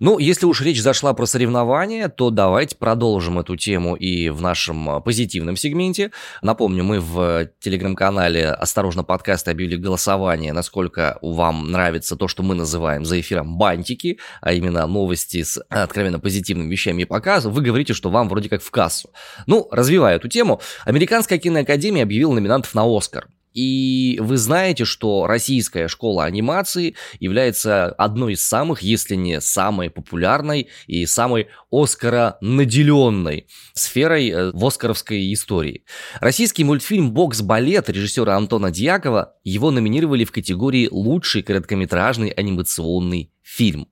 Ну, 0.00 0.18
если 0.18 0.46
уж 0.46 0.60
речь 0.60 0.80
зашла 0.80 1.12
про 1.12 1.26
соревнования, 1.26 2.08
то 2.08 2.30
давайте 2.30 2.76
продолжим 2.76 3.38
эту 3.38 3.56
тему 3.56 3.96
и 3.96 4.28
в 4.28 4.40
нашем 4.40 4.88
а, 4.88 5.00
позитивном 5.00 5.56
сегменте. 5.56 6.12
Напомню, 6.40 6.84
мы 6.84 7.00
в 7.00 7.48
телеграм-канале 7.60 8.50
«Осторожно, 8.50 9.02
подкаст» 9.02 9.48
объявили 9.48 9.76
голосование, 9.76 10.52
насколько 10.52 11.18
вам 11.20 11.72
нравится 11.72 12.16
то, 12.16 12.28
что 12.28 12.42
мы 12.44 12.54
называем 12.54 13.04
за 13.04 13.20
эфиром 13.20 13.58
бантики, 13.58 14.18
а 14.40 14.52
именно 14.52 14.86
новости 14.86 15.42
с 15.42 15.60
откровенно 15.68 16.20
позитивными 16.20 16.70
вещами 16.70 17.02
и 17.02 17.04
показом. 17.04 17.52
Вы 17.52 17.62
говорите, 17.62 17.92
что 17.92 18.10
вам 18.10 18.28
вроде 18.28 18.48
как 18.48 18.62
в 18.62 18.70
кассу. 18.70 19.10
Ну, 19.46 19.68
развивая 19.72 20.16
эту 20.16 20.28
тему, 20.28 20.60
Американская 20.84 21.38
киноакадемия 21.38 22.04
объявила 22.04 22.34
номинантов 22.34 22.74
на 22.74 22.84
«Оскар». 22.84 23.26
И 23.54 24.18
вы 24.20 24.36
знаете, 24.36 24.84
что 24.84 25.26
российская 25.26 25.88
школа 25.88 26.24
анимации 26.24 26.94
является 27.20 27.86
одной 27.86 28.34
из 28.34 28.46
самых, 28.46 28.82
если 28.82 29.14
не 29.14 29.40
самой 29.40 29.90
популярной 29.90 30.68
и 30.86 31.06
самой 31.06 31.48
Оскара-наделенной 31.70 33.46
сферой 33.74 34.30
э, 34.30 34.52
в 34.52 34.64
оскаровской 34.64 35.32
истории. 35.32 35.84
Российский 36.20 36.64
мультфильм 36.64 37.12
«Бокс-балет» 37.12 37.90
режиссера 37.90 38.36
Антона 38.36 38.70
Дьякова 38.70 39.34
его 39.44 39.70
номинировали 39.70 40.24
в 40.24 40.32
категории 40.32 40.88
«Лучший 40.90 41.42
короткометражный 41.42 42.30
анимационный 42.30 43.30
фильм. 43.48 43.88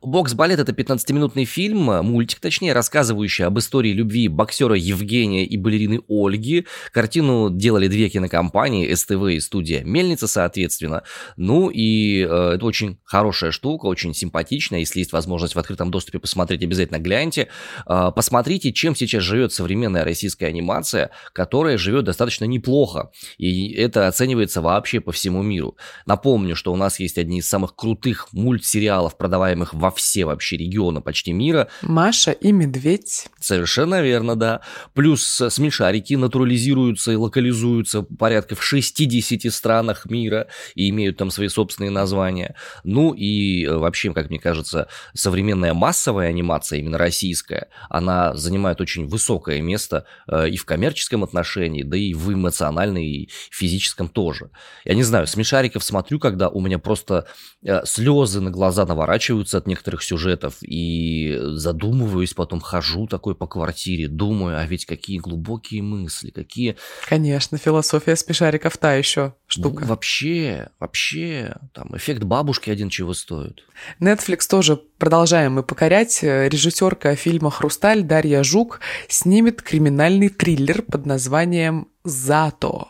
«Бокс-балет»— 0.00 0.58
это 0.60 0.72
15-минутный 0.72 1.44
фильм, 1.44 1.84
мультик 2.04 2.38
точнее, 2.38 2.72
рассказывающий 2.72 3.44
об 3.44 3.58
истории 3.58 3.92
любви 3.92 4.28
боксера 4.28 4.76
Евгения 4.76 5.44
и 5.44 5.56
балерины 5.56 6.00
Ольги. 6.08 6.66
Картину 6.92 7.50
делали 7.50 7.88
две 7.88 8.08
кинокомпании, 8.08 8.92
СТВ 8.94 9.30
и 9.30 9.40
студия 9.40 9.82
«Мельница», 9.82 10.28
соответственно. 10.28 11.02
Ну 11.36 11.70
и 11.70 12.22
э, 12.22 12.52
это 12.54 12.64
очень 12.64 12.98
хорошая 13.04 13.50
штука, 13.50 13.86
очень 13.86 14.14
симпатичная. 14.14 14.78
Если 14.78 15.00
есть 15.00 15.12
возможность 15.12 15.56
в 15.56 15.58
открытом 15.58 15.90
доступе 15.90 16.20
посмотреть, 16.20 16.62
обязательно 16.62 16.98
гляньте. 16.98 17.48
Э, 17.86 18.12
посмотрите, 18.14 18.72
чем 18.72 18.94
сейчас 18.94 19.24
живет 19.24 19.52
современная 19.52 20.04
российская 20.04 20.46
анимация, 20.46 21.10
которая 21.32 21.78
живет 21.78 22.04
достаточно 22.04 22.44
неплохо. 22.44 23.10
И 23.38 23.72
это 23.72 24.06
оценивается 24.06 24.62
вообще 24.62 25.00
по 25.00 25.10
всему 25.10 25.42
миру. 25.42 25.76
Напомню, 26.06 26.54
что 26.54 26.72
у 26.72 26.76
нас 26.76 27.00
есть 27.00 27.18
одни 27.18 27.40
из 27.40 27.48
самых 27.48 27.74
крутых 27.74 28.28
мультсериалов 28.32 28.99
сериалов, 29.00 29.16
продаваемых 29.16 29.74
во 29.74 29.90
все 29.90 30.24
вообще 30.24 30.56
регионы 30.56 31.00
почти 31.00 31.32
мира. 31.32 31.68
Маша 31.82 32.32
и 32.32 32.52
Медведь. 32.52 33.28
Совершенно 33.40 34.02
верно, 34.02 34.36
да. 34.36 34.60
Плюс 34.94 35.22
смешарики 35.22 36.14
натурализируются 36.14 37.12
и 37.12 37.16
локализуются 37.16 38.02
порядка 38.02 38.54
в 38.54 38.62
60 38.62 39.52
странах 39.52 40.06
мира 40.06 40.46
и 40.74 40.90
имеют 40.90 41.16
там 41.16 41.30
свои 41.30 41.48
собственные 41.48 41.90
названия. 41.90 42.54
Ну 42.84 43.14
и 43.14 43.64
э, 43.64 43.76
вообще, 43.76 44.12
как 44.12 44.28
мне 44.30 44.38
кажется, 44.38 44.88
современная 45.14 45.74
массовая 45.74 46.28
анимация, 46.28 46.80
именно 46.80 46.98
российская, 46.98 47.68
она 47.88 48.34
занимает 48.34 48.80
очень 48.80 49.06
высокое 49.06 49.62
место 49.62 50.04
э, 50.28 50.48
и 50.50 50.56
в 50.56 50.64
коммерческом 50.64 51.24
отношении, 51.24 51.82
да 51.82 51.96
и 51.96 52.14
в 52.14 52.32
эмоциональном 52.32 53.02
и 53.02 53.28
физическом 53.50 54.08
тоже. 54.08 54.50
Я 54.84 54.94
не 54.94 55.02
знаю, 55.04 55.26
смешариков 55.26 55.82
смотрю, 55.84 56.18
когда 56.18 56.48
у 56.48 56.60
меня 56.60 56.78
просто 56.78 57.26
э, 57.62 57.84
слезы 57.84 58.40
на 58.40 58.50
глаза 58.50 58.84
наворачиваются 58.90 59.58
от 59.58 59.68
некоторых 59.68 60.02
сюжетов, 60.02 60.56
и 60.62 61.38
задумываюсь, 61.40 62.34
потом 62.34 62.60
хожу 62.60 63.06
такой 63.06 63.36
по 63.36 63.46
квартире, 63.46 64.08
думаю, 64.08 64.58
а 64.58 64.66
ведь 64.66 64.84
какие 64.84 65.18
глубокие 65.18 65.80
мысли, 65.80 66.30
какие... 66.30 66.76
Конечно, 67.08 67.56
философия 67.56 68.16
смешариков 68.16 68.76
та 68.76 68.94
еще 68.94 69.34
штука. 69.46 69.82
Ну, 69.82 69.86
вообще, 69.86 70.70
вообще, 70.80 71.54
там, 71.72 71.96
эффект 71.96 72.24
бабушки 72.24 72.68
один 72.68 72.88
чего 72.88 73.14
стоит. 73.14 73.62
Netflix 74.00 74.48
тоже 74.48 74.76
продолжаем 74.98 75.54
мы 75.54 75.62
покорять. 75.62 76.22
Режиссерка 76.22 77.14
фильма 77.14 77.50
«Хрусталь» 77.50 78.02
Дарья 78.02 78.42
Жук 78.42 78.80
снимет 79.08 79.62
криминальный 79.62 80.30
триллер 80.30 80.82
под 80.82 81.06
названием 81.06 81.88
«Зато» 82.02 82.88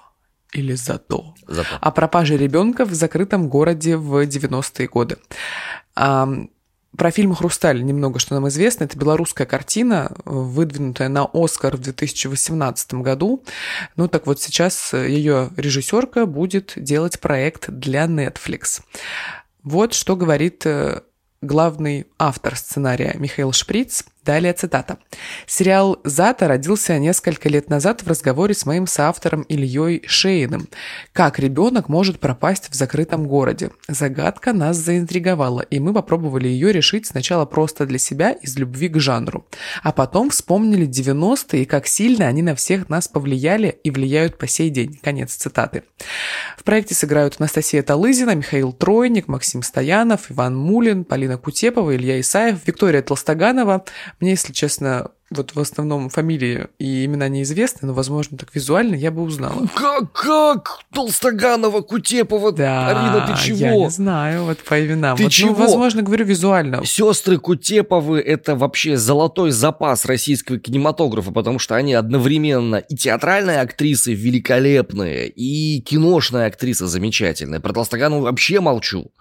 или 0.52 0.74
«Зато», 0.74 1.34
Зато. 1.46 1.78
о 1.80 1.90
пропаже 1.90 2.36
ребенка 2.36 2.84
в 2.84 2.92
закрытом 2.94 3.48
городе 3.48 3.96
в 3.96 4.26
90-е 4.26 4.88
годы. 4.88 5.16
Про 5.94 7.12
фильм 7.12 7.34
«Хрусталь» 7.34 7.84
немного 7.84 8.18
что 8.18 8.34
нам 8.34 8.48
известно. 8.48 8.84
Это 8.84 8.98
белорусская 8.98 9.46
картина, 9.46 10.10
выдвинутая 10.24 11.08
на 11.08 11.28
«Оскар» 11.32 11.76
в 11.76 11.80
2018 11.80 12.94
году. 12.94 13.44
Ну 13.96 14.08
так 14.08 14.26
вот 14.26 14.40
сейчас 14.40 14.92
ее 14.92 15.50
режиссерка 15.56 16.26
будет 16.26 16.72
делать 16.76 17.20
проект 17.20 17.70
для 17.70 18.06
Netflix. 18.06 18.82
Вот 19.62 19.94
что 19.94 20.16
говорит 20.16 20.66
э, 20.66 21.02
главный 21.42 22.06
автор 22.18 22.56
сценария 22.56 23.14
Михаил 23.18 23.52
Шприц– 23.52 24.04
Далее 24.24 24.52
цитата. 24.52 24.98
«Сериал 25.46 25.98
«Зата» 26.04 26.46
родился 26.46 26.98
несколько 26.98 27.48
лет 27.48 27.70
назад 27.70 28.02
в 28.02 28.06
разговоре 28.06 28.52
с 28.52 28.66
моим 28.66 28.86
соавтором 28.86 29.42
Ильей 29.42 30.02
Шейным. 30.06 30.68
Как 31.14 31.38
ребенок 31.38 31.88
может 31.88 32.20
пропасть 32.20 32.68
в 32.70 32.74
закрытом 32.74 33.26
городе? 33.26 33.70
Загадка 33.88 34.52
нас 34.52 34.76
заинтриговала, 34.76 35.62
и 35.62 35.80
мы 35.80 35.94
попробовали 35.94 36.48
ее 36.48 36.70
решить 36.70 37.06
сначала 37.06 37.46
просто 37.46 37.86
для 37.86 37.98
себя 37.98 38.32
из 38.32 38.58
любви 38.58 38.88
к 38.88 39.00
жанру. 39.00 39.46
А 39.82 39.90
потом 39.90 40.28
вспомнили 40.28 40.86
90-е 40.86 41.62
и 41.62 41.64
как 41.64 41.86
сильно 41.86 42.26
они 42.26 42.42
на 42.42 42.54
всех 42.54 42.90
нас 42.90 43.08
повлияли 43.08 43.78
и 43.82 43.90
влияют 43.90 44.36
по 44.36 44.46
сей 44.46 44.68
день». 44.68 45.00
Конец 45.02 45.32
цитаты. 45.34 45.84
В 46.58 46.64
проекте 46.64 46.94
сыграют 46.94 47.36
Анастасия 47.38 47.82
Талызина, 47.82 48.34
Михаил 48.34 48.74
Тройник, 48.74 49.28
Максим 49.28 49.62
Стоянов, 49.62 50.30
Иван 50.30 50.54
Мулин, 50.54 51.04
Полина 51.04 51.38
Кутепова, 51.38 51.96
Илья 51.96 52.20
Исаев, 52.20 52.58
Виктория 52.66 53.00
Толстоганова– 53.00 53.82
мне, 54.20 54.30
если 54.32 54.52
честно, 54.52 55.10
вот 55.30 55.54
в 55.54 55.60
основном 55.60 56.10
фамилии 56.10 56.66
и 56.78 57.04
имена 57.04 57.28
неизвестны, 57.28 57.86
но, 57.86 57.94
возможно, 57.94 58.36
так 58.36 58.54
визуально 58.54 58.96
я 58.96 59.10
бы 59.10 59.22
узнала. 59.22 59.68
Как, 59.74 60.12
как? 60.12 60.80
Толстоганова, 60.92 61.82
Кутепова, 61.82 62.50
да, 62.50 62.88
Арина, 62.88 63.26
ты 63.26 63.42
чего? 63.42 63.58
я 63.58 63.76
не 63.76 63.90
знаю, 63.90 64.44
вот 64.44 64.58
по 64.58 64.84
именам. 64.84 65.16
Ты 65.16 65.24
вот, 65.24 65.32
чего? 65.32 65.50
Ну, 65.50 65.54
возможно, 65.54 66.02
говорю 66.02 66.26
визуально. 66.26 66.84
Сестры 66.84 67.38
Кутеповы– 67.38 68.20
это 68.26 68.56
вообще 68.56 68.96
золотой 68.96 69.52
запас 69.52 70.04
российского 70.04 70.58
кинематографа, 70.58 71.30
потому 71.30 71.58
что 71.58 71.76
они 71.76 71.94
одновременно 71.94 72.76
и 72.76 72.96
театральные 72.96 73.60
актрисы 73.60 74.12
великолепные, 74.12 75.28
и 75.28 75.80
киношная 75.80 76.46
актриса 76.48 76.88
замечательная. 76.88 77.60
Про 77.60 77.72
Толстоганову 77.72 78.22
вообще 78.22 78.60
молчу. 78.60 79.12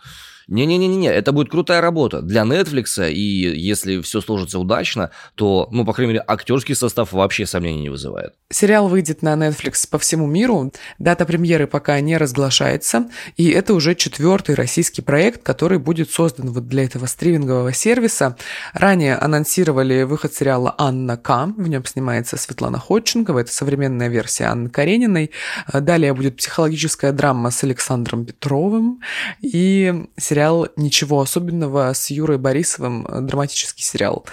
Не-не-не-не, 0.50 1.10
это 1.10 1.32
будет 1.32 1.52
крутая 1.52 1.80
работа 1.80 2.24
для 2.24 2.42
Netflix, 2.42 3.12
и 3.12 3.22
если 3.22 4.02
все 4.02 4.20
сложится 4.20 4.58
удачно, 4.58 5.12
то, 5.36 5.68
ну, 5.72 5.86
по 5.86 5.94
крайней 5.94 6.14
мере, 6.14 6.26
актерский 6.28 6.74
состав 6.74 7.14
вообще 7.14 7.46
сомнений 7.46 7.82
не 7.84 7.90
вызывает. 7.90 8.34
Сериал 8.50 8.88
выйдет 8.88 9.22
на 9.22 9.36
Netflix 9.36 9.88
по 9.88 10.00
всему 10.00 10.26
миру, 10.26 10.74
дата 10.98 11.28
премьеры 11.28 11.68
пока 11.68 12.00
не 12.00 12.18
разглашается, 12.18 13.10
и 13.38 13.50
это 13.50 13.76
уже 13.76 13.94
четвертый 13.94 14.56
российский 14.56 15.04
проект, 15.04 15.44
который 15.44 15.78
будет 15.78 16.10
создан 16.10 16.50
вот 16.50 16.68
для 16.68 16.86
этого 16.86 17.06
стримингового 17.06 17.72
сервиса. 17.72 18.36
Ранее 18.74 19.18
анонсировали 19.18 20.02
выход 20.02 20.34
сериала 20.34 20.74
«Анна 20.80 21.16
К», 21.16 21.54
в 21.56 21.68
нем 21.68 21.86
снимается 21.86 22.38
Светлана 22.38 22.80
Ходченкова, 22.80 23.40
это 23.40 23.54
современная 23.54 24.08
версия 24.08 24.46
Анны 24.46 24.70
Карениной. 24.70 25.30
Далее 25.72 26.16
будет 26.16 26.38
психологическая 26.38 27.12
драма 27.12 27.52
с 27.52 27.64
Александром 27.64 28.26
Петровым 28.26 29.02
и 29.42 30.06
сериал 30.18 30.39
сериал 30.40 30.70
«Ничего 30.78 31.20
особенного» 31.20 31.92
с 31.92 32.10
Юрой 32.10 32.38
Борисовым, 32.38 33.06
э, 33.06 33.20
драматический 33.20 33.84
сериал. 33.84 34.26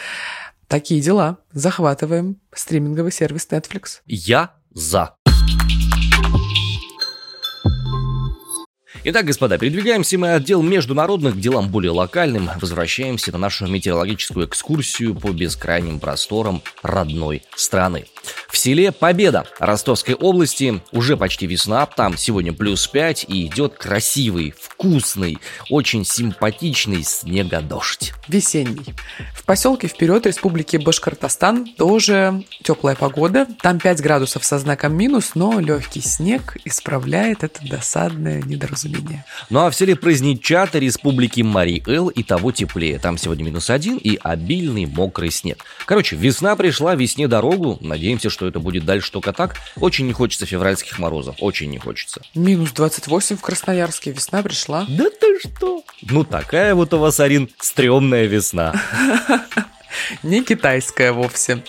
Такие 0.68 1.00
дела. 1.00 1.38
Захватываем 1.50 2.36
стриминговый 2.54 3.10
сервис 3.10 3.48
Netflix. 3.50 4.02
Я 4.06 4.52
за. 4.70 5.15
Итак, 9.04 9.26
господа, 9.26 9.58
передвигаемся 9.58 10.18
мы 10.18 10.34
от 10.34 10.44
дел 10.44 10.62
международных 10.62 11.34
к 11.34 11.38
делам 11.38 11.68
более 11.68 11.92
локальным. 11.92 12.50
Возвращаемся 12.60 13.30
на 13.32 13.38
нашу 13.38 13.66
метеорологическую 13.66 14.46
экскурсию 14.46 15.14
по 15.14 15.30
бескрайним 15.30 16.00
просторам 16.00 16.62
родной 16.82 17.42
страны. 17.54 18.06
В 18.48 18.58
селе 18.58 18.90
Победа 18.90 19.46
Ростовской 19.60 20.14
области 20.14 20.82
уже 20.90 21.16
почти 21.16 21.46
весна, 21.46 21.86
там 21.86 22.16
сегодня 22.16 22.52
плюс 22.52 22.86
5 22.88 23.26
и 23.28 23.46
идет 23.46 23.74
красивый, 23.74 24.54
вкусный, 24.58 25.38
очень 25.70 26.04
симпатичный 26.04 27.04
снегодождь. 27.04 28.12
Весенний. 28.26 28.94
В 29.34 29.44
поселке 29.44 29.86
Вперед 29.86 30.26
Республики 30.26 30.78
Башкортостан 30.78 31.66
тоже 31.76 32.44
теплая 32.64 32.96
погода. 32.96 33.46
Там 33.62 33.78
5 33.78 34.00
градусов 34.00 34.44
со 34.44 34.58
знаком 34.58 34.96
минус, 34.96 35.32
но 35.34 35.60
легкий 35.60 36.00
снег 36.00 36.56
исправляет 36.64 37.44
это 37.44 37.60
досадное 37.68 38.42
недоразумение. 38.42 38.95
Ну 39.50 39.60
а 39.60 39.70
в 39.70 39.74
селе 39.74 39.96
Праздничата 39.96 40.78
Республики 40.78 41.40
Мари-Эл 41.42 42.08
и 42.08 42.22
того 42.22 42.52
теплее. 42.52 42.98
Там 42.98 43.18
сегодня 43.18 43.44
минус 43.44 43.70
один 43.70 43.96
и 43.96 44.18
обильный 44.22 44.86
мокрый 44.86 45.30
снег. 45.30 45.64
Короче, 45.84 46.16
весна 46.16 46.56
пришла, 46.56 46.94
весне 46.94 47.28
дорогу. 47.28 47.78
Надеемся, 47.80 48.30
что 48.30 48.46
это 48.46 48.58
будет 48.58 48.84
дальше 48.84 49.12
только 49.12 49.32
так. 49.32 49.56
Очень 49.76 50.06
не 50.06 50.12
хочется 50.12 50.46
февральских 50.46 50.98
морозов, 50.98 51.36
очень 51.40 51.70
не 51.70 51.78
хочется. 51.78 52.22
Минус 52.34 52.72
28 52.72 53.36
в 53.36 53.40
Красноярске, 53.40 54.12
весна 54.12 54.42
пришла. 54.42 54.86
Да 54.88 55.06
ты 55.10 55.38
что? 55.40 55.82
Ну 56.02 56.24
такая 56.24 56.74
вот 56.74 56.92
у 56.94 56.98
вас, 56.98 57.20
Арин, 57.20 57.50
стрёмная 57.58 58.26
весна. 58.26 58.74
Не 60.22 60.42
китайская 60.42 61.12
вовсе. 61.12 61.62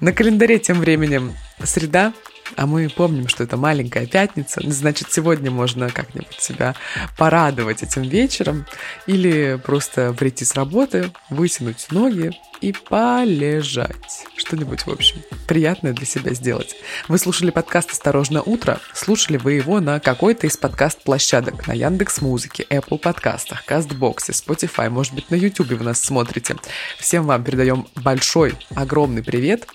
На 0.00 0.12
календаре 0.12 0.58
тем 0.58 0.80
временем 0.80 1.34
среда, 1.62 2.12
а 2.54 2.66
мы 2.66 2.88
помним, 2.88 3.28
что 3.28 3.42
это 3.42 3.56
маленькая 3.56 4.06
пятница, 4.06 4.60
значит, 4.64 5.12
сегодня 5.12 5.50
можно 5.50 5.90
как-нибудь 5.90 6.38
себя 6.38 6.74
порадовать 7.16 7.82
этим 7.82 8.02
вечером 8.02 8.66
или 9.06 9.60
просто 9.62 10.12
прийти 10.12 10.44
с 10.44 10.54
работы, 10.54 11.10
вытянуть 11.30 11.86
ноги 11.90 12.32
и 12.60 12.72
полежать 12.72 14.26
что-нибудь, 14.36 14.86
в 14.86 14.90
общем, 14.90 15.22
приятное 15.46 15.92
для 15.92 16.06
себя 16.06 16.32
сделать. 16.34 16.76
Вы 17.08 17.18
слушали 17.18 17.50
подкаст 17.50 17.90
«Осторожно, 17.90 18.42
утро». 18.42 18.80
Слушали 18.94 19.36
вы 19.36 19.54
его 19.54 19.80
на 19.80 20.00
какой-то 20.00 20.46
из 20.46 20.56
подкаст-площадок. 20.56 21.66
На 21.66 21.72
Яндекс 21.72 22.20
Музыке, 22.20 22.66
Apple 22.70 22.98
подкастах, 22.98 23.64
Кастбоксе, 23.64 24.32
Spotify, 24.32 24.88
может 24.88 25.14
быть, 25.14 25.30
на 25.30 25.34
YouTube 25.34 25.72
вы 25.72 25.84
нас 25.84 26.00
смотрите. 26.00 26.56
Всем 26.98 27.26
вам 27.26 27.44
передаем 27.44 27.86
большой, 27.96 28.54
огромный 28.74 29.22
привет 29.22 29.66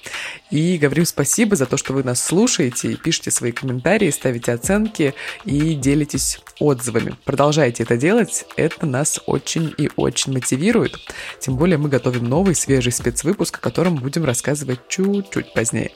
и 0.51 0.77
говорим 0.77 1.05
спасибо 1.05 1.55
за 1.55 1.65
то, 1.65 1.77
что 1.77 1.93
вы 1.93 2.03
нас 2.03 2.23
слушаете, 2.23 2.95
пишите 2.95 3.31
свои 3.31 3.51
комментарии, 3.51 4.11
ставите 4.11 4.51
оценки 4.51 5.13
и 5.45 5.73
делитесь 5.73 6.39
отзывами. 6.59 7.15
Продолжайте 7.25 7.83
это 7.83 7.97
делать, 7.97 8.45
это 8.57 8.85
нас 8.85 9.19
очень 9.25 9.73
и 9.77 9.89
очень 9.95 10.33
мотивирует. 10.33 10.97
Тем 11.39 11.55
более 11.55 11.77
мы 11.77 11.89
готовим 11.89 12.25
новый 12.25 12.53
свежий 12.53 12.91
спецвыпуск, 12.91 13.57
о 13.57 13.61
котором 13.61 13.95
будем 13.95 14.25
рассказывать 14.25 14.79
чуть-чуть 14.89 15.53
позднее. 15.53 15.91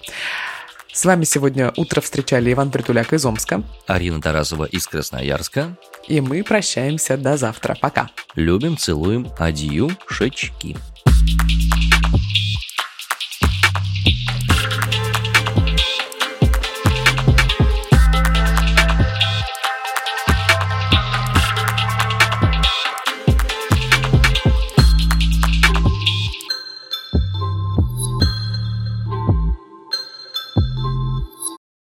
С 0.93 1.03
вами 1.03 1.25
сегодня 1.25 1.73
утро 1.75 1.99
встречали 1.99 2.53
Иван 2.53 2.71
Притуляк 2.71 3.11
из 3.11 3.25
Омска. 3.25 3.63
Арина 3.85 4.21
Тарасова 4.21 4.63
из 4.63 4.87
Красноярска. 4.87 5.77
И 6.07 6.21
мы 6.21 6.41
прощаемся 6.41 7.17
до 7.17 7.35
завтра. 7.35 7.77
Пока. 7.81 8.09
Любим, 8.35 8.77
целуем, 8.77 9.27
адью, 9.37 9.91
шечки. 10.07 10.77